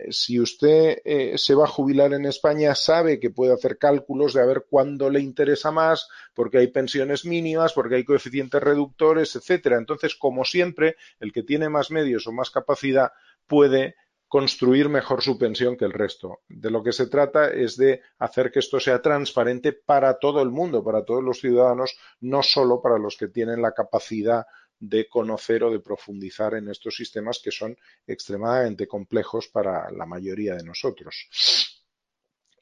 [0.09, 4.41] si usted eh, se va a jubilar en España, sabe que puede hacer cálculos de
[4.41, 9.77] a ver cuándo le interesa más, porque hay pensiones mínimas, porque hay coeficientes reductores, etcétera.
[9.77, 13.11] Entonces, como siempre, el que tiene más medios o más capacidad
[13.47, 13.95] puede
[14.33, 16.41] construir mejor su pensión que el resto.
[16.49, 20.49] De lo que se trata es de hacer que esto sea transparente para todo el
[20.49, 24.43] mundo, para todos los ciudadanos, no solo para los que tienen la capacidad
[24.79, 27.77] de conocer o de profundizar en estos sistemas que son
[28.07, 31.29] extremadamente complejos para la mayoría de nosotros.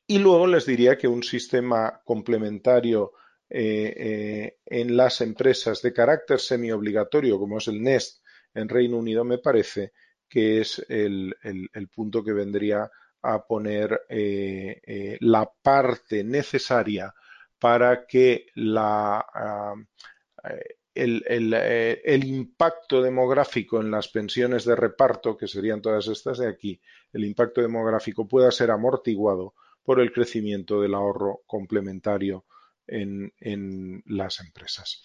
[0.07, 3.13] Y luego les diría que un sistema complementario
[3.49, 8.21] eh, eh, en las empresas de carácter semi-obligatorio, como es el NEST
[8.55, 9.93] en Reino Unido, me parece
[10.31, 11.35] que es el,
[11.93, 12.89] punto que vendría
[13.21, 17.13] a poner eh, la parte necesaria
[17.59, 19.75] para que la, ah,
[20.93, 26.81] eh, el, impacto demográfico en las pensiones de reparto, que serían todas estas de aquí,
[27.13, 29.53] el impacto demográfico pueda ser amortiguado
[29.83, 32.45] por el crecimiento del ahorro complementario
[32.87, 35.03] en, las empresas.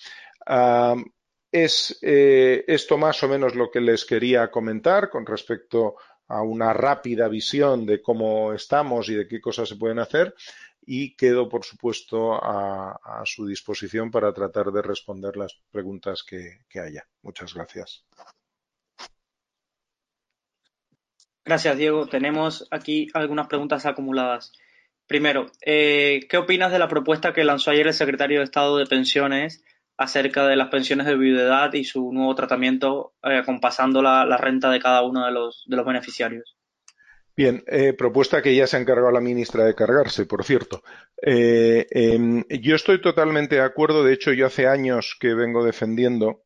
[1.65, 5.97] Es eh, esto más o menos lo que les quería comentar con respecto
[6.29, 10.35] a una rápida visión de cómo estamos y de qué cosas se pueden hacer
[10.85, 17.05] y quedo, por supuesto, a, su disposición para tratar de responder las preguntas que, haya.
[17.23, 18.05] Muchas gracias.
[21.45, 22.07] Gracias, Diego.
[22.07, 24.53] Tenemos aquí algunas preguntas acumuladas.
[25.07, 28.87] Primero, eh, ¿qué opinas de la propuesta que lanzó ayer el secretario de Estado de
[28.87, 29.65] Pensiones
[29.97, 34.81] acerca de las pensiones de viudedad y su nuevo tratamiento, eh, acompasando la, renta de
[34.81, 36.57] cada uno de los beneficiarios?
[37.37, 40.83] Bien, eh, propuesta que ya se ha encargado la ministra de cargarse, por cierto.
[41.21, 46.43] Eh, em, yo estoy totalmente de acuerdo, de hecho yo hace años que vengo defendiendo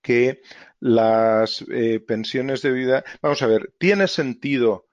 [0.00, 0.40] que
[0.80, 1.64] las
[2.06, 4.86] pensiones de vida, vamos a ver, ¿tiene sentido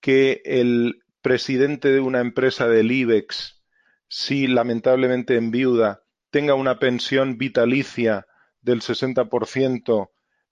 [0.00, 3.62] que el presidente de una empresa del IBEX,
[4.08, 6.01] si lamentablemente en viuda,
[6.32, 8.26] tenga una pensión vitalicia
[8.60, 10.08] del 60%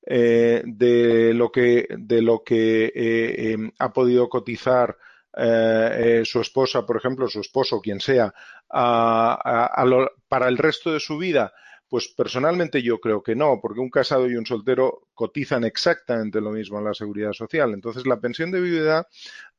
[0.07, 4.97] eh, de lo que, de lo que eh, em, ha podido cotizar
[5.37, 8.33] eh, su esposa, por ejemplo, su esposo, quien sea,
[8.69, 11.53] para el resto de su vida.
[11.89, 16.53] Pues personalmente yo creo que no, porque un casado y un soltero cotizan exactamente lo
[16.53, 17.73] mismo en la seguridad social.
[17.75, 19.09] Entonces, la pensión de viudedad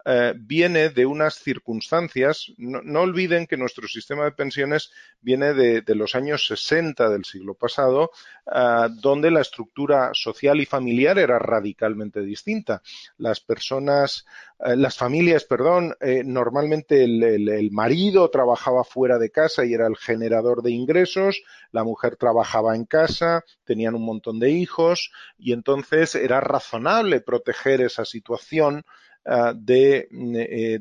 [0.05, 2.51] eh, viene de unas circunstancias.
[2.57, 4.91] No, olviden que nuestro sistema de pensiones
[5.21, 8.11] viene de, los años 60 del siglo pasado,
[8.51, 12.81] eh, donde la estructura social y familiar era radicalmente distinta.
[13.17, 14.25] Las personas,
[14.59, 15.95] eh, las familias, perdón,
[16.25, 21.41] normalmente el, marido trabajaba fuera de casa y era el generador de ingresos,
[21.71, 27.81] la mujer trabajaba en casa, tenían un montón de hijos y entonces era razonable proteger
[27.81, 28.83] esa situación
[29.23, 30.07] Ah, eh,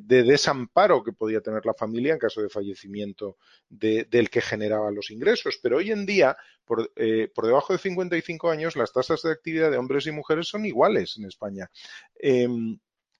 [0.00, 3.36] de, desamparo que podía tener la familia en caso de fallecimiento
[3.68, 5.58] del que generaba los ingresos.
[5.62, 9.70] Pero hoy en día, por, eh, por, debajo de 55 años, las tasas de actividad
[9.70, 11.70] de hombres y mujeres son iguales en España.
[12.14, 12.78] Em,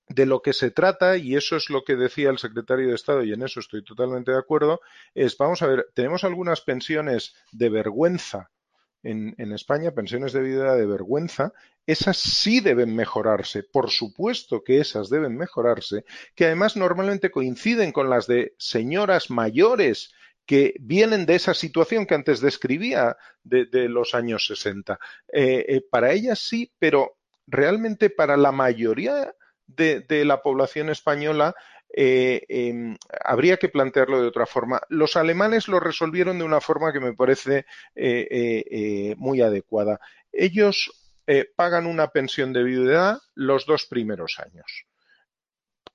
[0.09, 3.23] de lo que se trata, y eso es lo que decía el secretario de Estado,
[3.23, 4.81] y en eso estoy totalmente de acuerdo,
[5.15, 8.51] es, vamos a ver, tenemos algunas pensiones de vergüenza
[9.03, 11.53] en, España, pensiones de vida de vergüenza,
[11.91, 18.09] esas sí deben mejorarse, por supuesto que esas deben mejorarse, que además normalmente coinciden con
[18.11, 20.13] las de señoras mayores
[20.47, 24.99] que vienen de esa situación que antes describía de, los años 60.
[25.33, 29.35] Eh, eh, para ellas sí, pero realmente para la mayoría
[29.67, 31.55] de la población española
[31.97, 34.81] eh, em, habría que plantearlo de otra forma.
[34.89, 37.67] Los alemanes lo resolvieron de una forma que me parece
[39.17, 40.01] muy adecuada.
[40.33, 41.00] Ellos
[41.57, 44.87] pagan una pensión de viudedad los dos primeros años.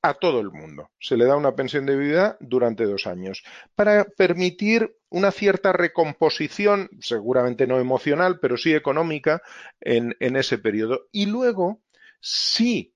[0.01, 0.91] A todo el mundo.
[0.99, 3.43] Se le da una pensión de viudedad durante dos años.
[3.73, 9.41] Para permitir una cierta recomposición, seguramente no emocional, pero sí económica,
[9.79, 11.07] en, en ese periodo.
[11.11, 11.81] Y luego,
[12.19, 12.93] si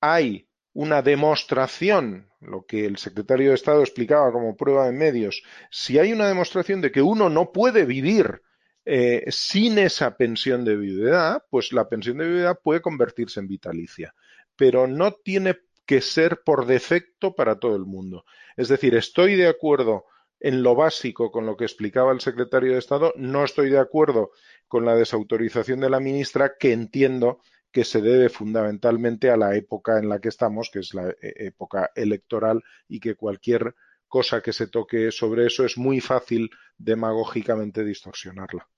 [0.00, 5.98] hay una demostración, lo que el secretario de Estado explicaba como prueba de medios, si
[5.98, 8.42] hay una demostración de que uno no puede vivir
[8.84, 14.14] eh, sin esa pensión de viudedad, pues la pensión de viudedad puede convertirse en vitalicia,
[14.56, 18.24] pero no tiene que ser por defecto para todo el mundo.
[18.56, 20.04] Es decir, estoy de acuerdo
[20.40, 24.32] en lo básico con lo que explicaba el secretario de Estado, no estoy de acuerdo
[24.66, 29.98] con la desautorización de la ministra, que entiendo que se debe fundamentalmente a la época
[29.98, 33.74] en la que estamos, que es la eh, época electoral, y que cualquier
[34.12, 38.68] cosa que se toque sobre eso es muy fácil demagógicamente distorsionarla.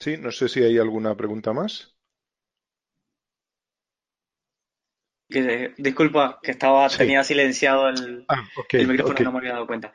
[0.00, 1.94] Sí, no sé si hay alguna pregunta más.
[5.76, 8.42] disculpa, que estaba tenía silenciado el, ah,
[8.72, 9.92] micrófono y no me había dado cuenta.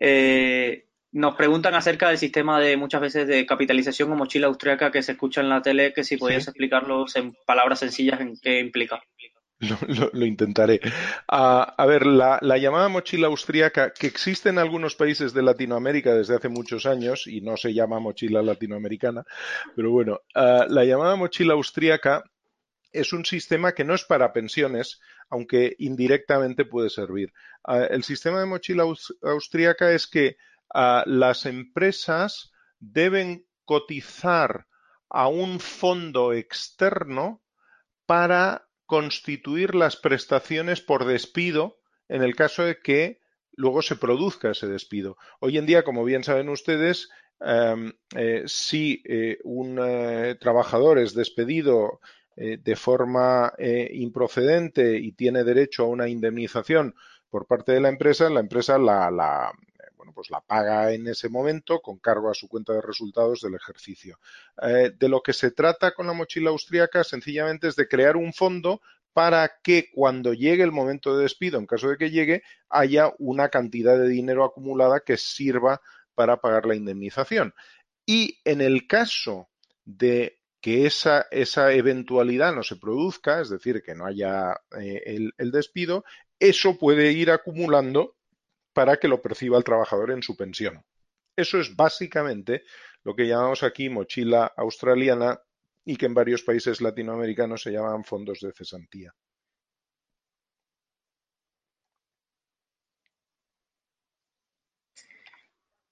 [0.00, 5.02] Eh, nos preguntan acerca del sistema de muchas veces de capitalización o mochila austriaca que
[5.02, 9.00] se escucha en la tele, que si podías explicarlo en palabras sencillas en qué implica.
[10.12, 10.80] Lo, intentaré.
[11.28, 16.50] a ver, la, llamada mochila austríaca, que existe en algunos países de Latinoamérica desde hace
[16.50, 19.24] muchos años y no se llama mochila latinoamericana,
[19.74, 22.24] pero bueno, la llamada mochila austríaca
[22.92, 25.00] es un sistema que no es para pensiones,
[25.30, 27.32] aunque indirectamente puede servir.
[27.90, 28.84] el sistema de mochila
[29.22, 30.36] austríaca es que
[30.74, 34.66] las empresas deben cotizar
[35.08, 37.42] a un fondo externo
[38.06, 43.20] para constituir las prestaciones por despido en el caso de que
[43.52, 45.16] luego se produzca ese despido.
[45.40, 47.08] Hoy en día, como bien saben ustedes,
[47.40, 52.00] em, eh, si eh, un eh, trabajador es despedido
[52.38, 56.94] de forma improcedente y tiene derecho a una indemnización
[57.30, 59.50] por parte de la empresa, la empresa la,
[60.12, 64.18] pues la paga en ese momento con cargo a su cuenta de resultados del ejercicio.
[64.62, 68.32] Eh, de lo que se trata con la mochila austríaca sencillamente es de crear un
[68.32, 68.80] fondo
[69.12, 73.48] para que cuando llegue el momento de despido, en caso de que llegue, haya una
[73.48, 75.80] cantidad de dinero acumulada que sirva
[76.14, 77.54] para pagar la indemnización.
[78.04, 79.48] Y en el caso
[79.84, 86.04] de que esa, eventualidad no se produzca, es decir, que no haya eh, el despido,
[86.38, 88.15] eso puede ir acumulando
[88.76, 90.84] para que lo perciba el trabajador en su pensión.
[91.34, 92.64] Eso es básicamente
[93.04, 95.40] lo que llamamos aquí mochila australiana
[95.82, 99.14] y que en varios países latinoamericanos se llaman fondos de cesantía.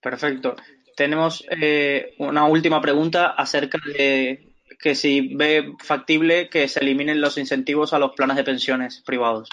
[0.02, 0.54] Perfecto.
[0.94, 7.38] Tenemos eh, una última pregunta acerca de que si ve factible que se eliminen los
[7.38, 9.48] incentivos a los planes de pensiones privados.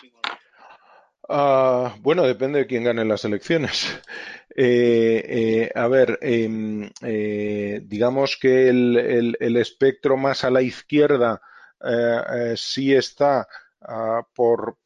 [1.34, 3.86] Ah, bueno, depende de quién gane las elecciones.
[4.54, 11.42] Eh, eh, a ver, em, eh, digamos que el, espectro más a la izquierda
[12.58, 13.48] sí está
[13.80, 14.78] ah, por,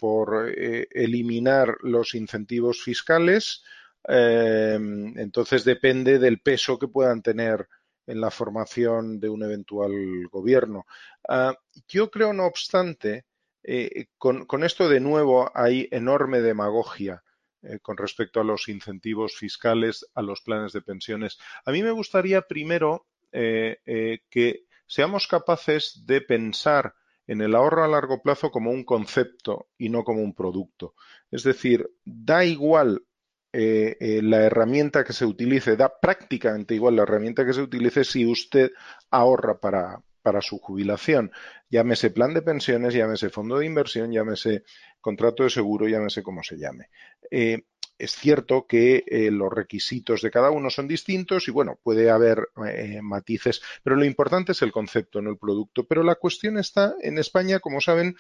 [0.56, 3.64] eliminar los incentivos fiscales.
[4.08, 7.68] Em, entonces depende del peso que puedan tener
[8.06, 10.86] en la formación de un eventual gobierno.
[11.28, 13.26] Ah, yo creo, no obstante,
[13.68, 17.24] eh, con, esto de nuevo hay enorme demagogia
[17.64, 21.40] eh, con respecto a los incentivos fiscales, a los planes de pensiones.
[21.66, 26.94] A mí me gustaría primero eh, que seamos capaces de pensar
[27.26, 30.94] en el ahorro a largo plazo como un concepto y no como un producto.
[31.32, 33.04] Es decir, da igual
[33.52, 38.72] la herramienta que se utilice, da prácticamente igual la herramienta que se utilice si usted
[39.10, 41.32] ahorra para, para su jubilación.
[41.70, 44.64] Llámese plan de pensiones, llámese fondo de inversión, llámese
[45.00, 46.90] contrato de seguro, llámese como se llame.
[47.30, 47.62] Eh,
[48.00, 52.50] es cierto que eh, los requisitos de cada uno son distintos y bueno, puede haber
[52.68, 55.86] eh, matices, pero lo importante es el concepto, no el producto.
[55.86, 58.16] Pero la cuestión está en España, como saben,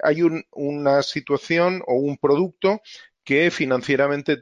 [0.00, 0.22] hay
[0.52, 2.82] una situación o un producto
[3.24, 4.36] que financieramente,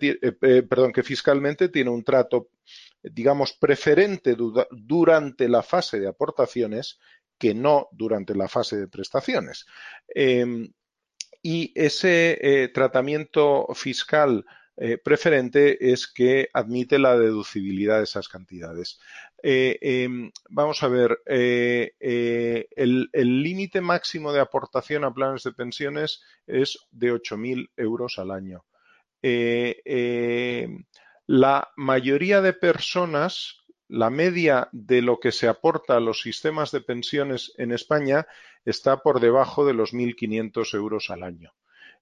[0.69, 2.51] perdón, que fiscalmente tiene un trato
[3.13, 4.37] digamos, preferente
[4.71, 6.99] durante la fase de aportaciones
[7.39, 9.67] que no durante la fase de prestaciones.
[10.09, 10.73] Em,
[11.43, 14.47] y ese eh, tratamiento fiscal
[14.77, 18.99] eh, preferente es que admite la deducibilidad de esas cantidades.
[19.43, 21.83] Eh, em, vamos a ver, el
[23.43, 28.65] límite máximo de aportación a planes de pensiones es de 8.000 euros al año.
[31.27, 36.83] La mayoría de personas, la media de lo que se aporta a los sistemas de
[36.83, 38.27] pensiones en España
[38.65, 41.55] está por debajo de los 1.500 euros al año.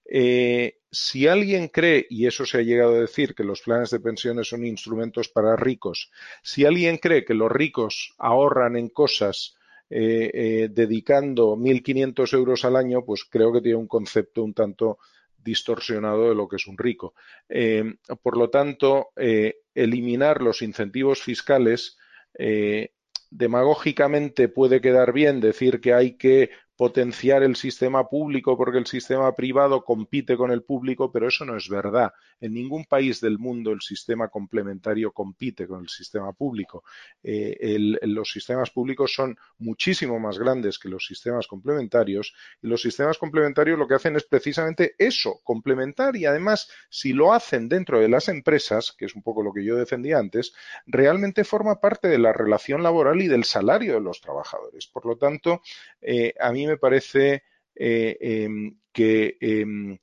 [0.04, 4.00] Eh, si alguien cree, y eso se ha llegado a decir, que los planes de
[4.00, 6.10] pensiones son instrumentos para ricos,
[6.42, 9.56] si alguien cree que los ricos ahorran en cosas
[9.88, 14.98] eh, eh, dedicando 1.500 euros al año, pues creo que tiene un concepto un tanto
[15.42, 17.14] distorsionado de lo que es un rico.
[17.48, 17.84] Eh,
[18.22, 21.98] por lo tanto, eh, eliminar los incentivos fiscales
[22.38, 22.92] eh,
[23.30, 26.50] demagógicamente puede quedar bien decir que hay que
[26.82, 31.56] potenciar el sistema público porque el sistema privado compite con el público, pero eso no
[31.56, 32.12] es verdad.
[32.40, 36.82] En ningún país del mundo el sistema complementario compite con el sistema público.
[37.22, 43.16] Eh, los sistemas públicos son muchísimo más grandes que los sistemas complementarios y los sistemas
[43.16, 48.08] complementarios lo que hacen es precisamente eso, complementar y además si lo hacen dentro de
[48.08, 50.52] las empresas, que es un poco lo que yo defendía antes,
[50.84, 54.88] realmente forma parte de la relación laboral y del salario de los trabajadores.
[54.88, 55.62] Por lo tanto,
[56.00, 57.44] eh, a mí me parece
[57.74, 59.98] em, que em,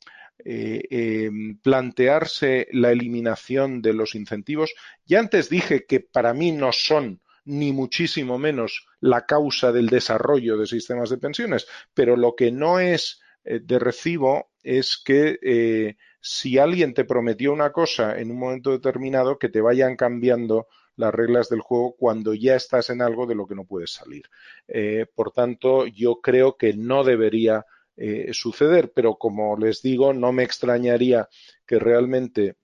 [1.62, 4.74] plantearse la eliminación de los incentivos.
[5.06, 10.58] Ya antes dije que para mí no son ni muchísimo menos la causa del desarrollo
[10.58, 15.98] de sistemas de pensiones, pero lo que no es eh, de recibo es que eh,
[16.22, 20.68] si alguien te prometió una cosa en un momento determinado, que te vayan cambiando
[21.00, 24.24] las reglas del juego cuando ya estás en algo de lo que no puedes salir.
[24.68, 27.66] Eh, por tanto, yo creo que no debería
[28.32, 31.28] suceder, pero como les digo, no me extrañaría
[31.66, 32.56] que realmente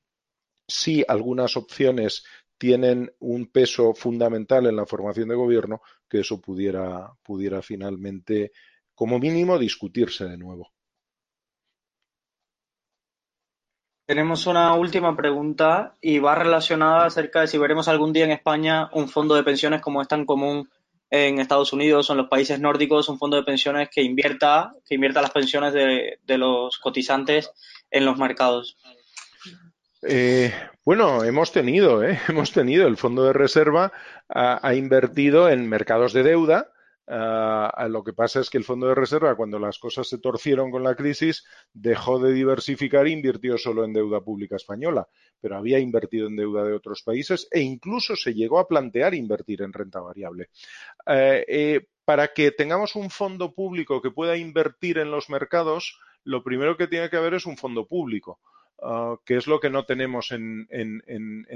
[0.65, 2.23] si algunas opciones
[2.57, 8.51] tienen un peso fundamental en la formación de gobierno, que eso pudiera, pudiera finalmente,
[8.93, 10.74] como mínimo, discutirse de nuevo.
[14.05, 18.89] Tenemos una última pregunta y va relacionada acerca de si veremos algún día en España
[18.93, 20.69] un fondo de pensiones como es tan común
[21.09, 24.95] en Estados Unidos o en los países nórdicos, un fondo de pensiones que invierta, que
[24.95, 27.51] invierta las pensiones de, de los cotizantes
[27.89, 28.77] en los mercados.
[30.07, 30.53] Eh,
[30.83, 32.19] bueno, hemos tenido, ¿eh?
[32.29, 32.87] hemos tenido.
[32.87, 33.91] El Fondo de Reserva
[34.29, 36.71] ha, invertido en mercados de deuda.
[37.07, 40.71] Ah, lo que pasa es que el Fondo de Reserva, cuando las cosas se torcieron
[40.71, 45.07] con la crisis, dejó de diversificar e invirtió solo en deuda pública española,
[45.39, 49.61] pero había invertido en deuda de otros países e incluso se llegó a plantear invertir
[49.61, 50.49] en renta variable.
[51.05, 56.77] Eh, para que tengamos un fondo público que pueda invertir en los mercados, lo primero
[56.77, 58.39] que tiene que haber es un fondo público.
[58.81, 60.67] Ah, que es lo que no tenemos en,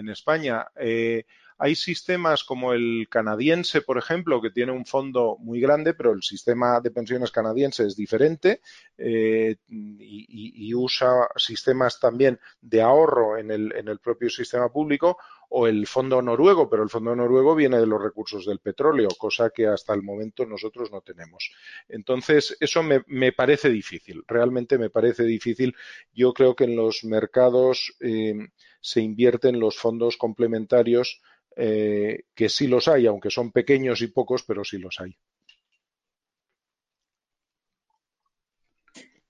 [0.10, 0.68] España.
[0.76, 1.26] Eh,
[1.60, 6.24] hay sistemas como el canadiense, por ejemplo, que tiene un fondo muy grande, pero el
[6.24, 8.62] sistema de pensiones canadiense es diferente
[8.98, 15.18] eh, y, usa sistemas también de ahorro en el propio sistema público
[15.50, 19.50] o el fondo noruego, pero el fondo noruego viene de los recursos del petróleo, cosa
[19.50, 21.52] que hasta el momento nosotros no tenemos.
[21.88, 25.76] Entonces, eso me, parece difícil, realmente me parece difícil.
[26.14, 28.36] Yo creo que en los mercados eh,
[28.82, 31.22] se invierten los fondos complementarios,
[31.56, 35.18] eh, que sí los hay, aunque son pequeños y pocos, pero sí los hay.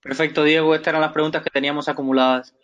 [0.00, 0.74] Perfecto, Diego.
[0.74, 2.54] Estas eran las preguntas que teníamos acumuladas.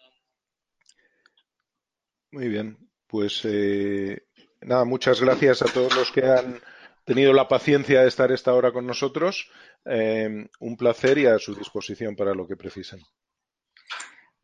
[2.30, 2.78] Muy bien.
[3.06, 4.26] Pues eh,
[4.62, 6.60] nada, muchas gracias a todos los que han
[7.04, 9.50] tenido la paciencia de estar esta hora con nosotros.
[9.84, 13.00] Eh, un placer y a su disposición para lo que precisen.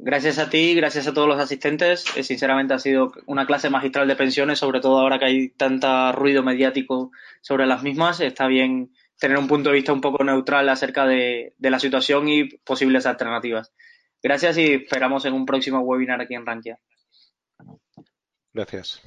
[0.04, 2.04] Gracias a ti, gracias a todos los asistentes.
[2.16, 6.10] Eh, sinceramente ha sido una clase magistral de pensiones, sobre todo ahora que hay tanta
[6.10, 8.18] ruido mediático sobre las mismas.
[8.18, 12.28] Está bien tener un punto de vista un poco neutral acerca de, de la situación
[12.28, 13.72] y posibles alternativas.
[14.20, 16.80] Gracias y esperamos en un próximo webinar aquí en Rankia.
[18.52, 19.02] Gracias.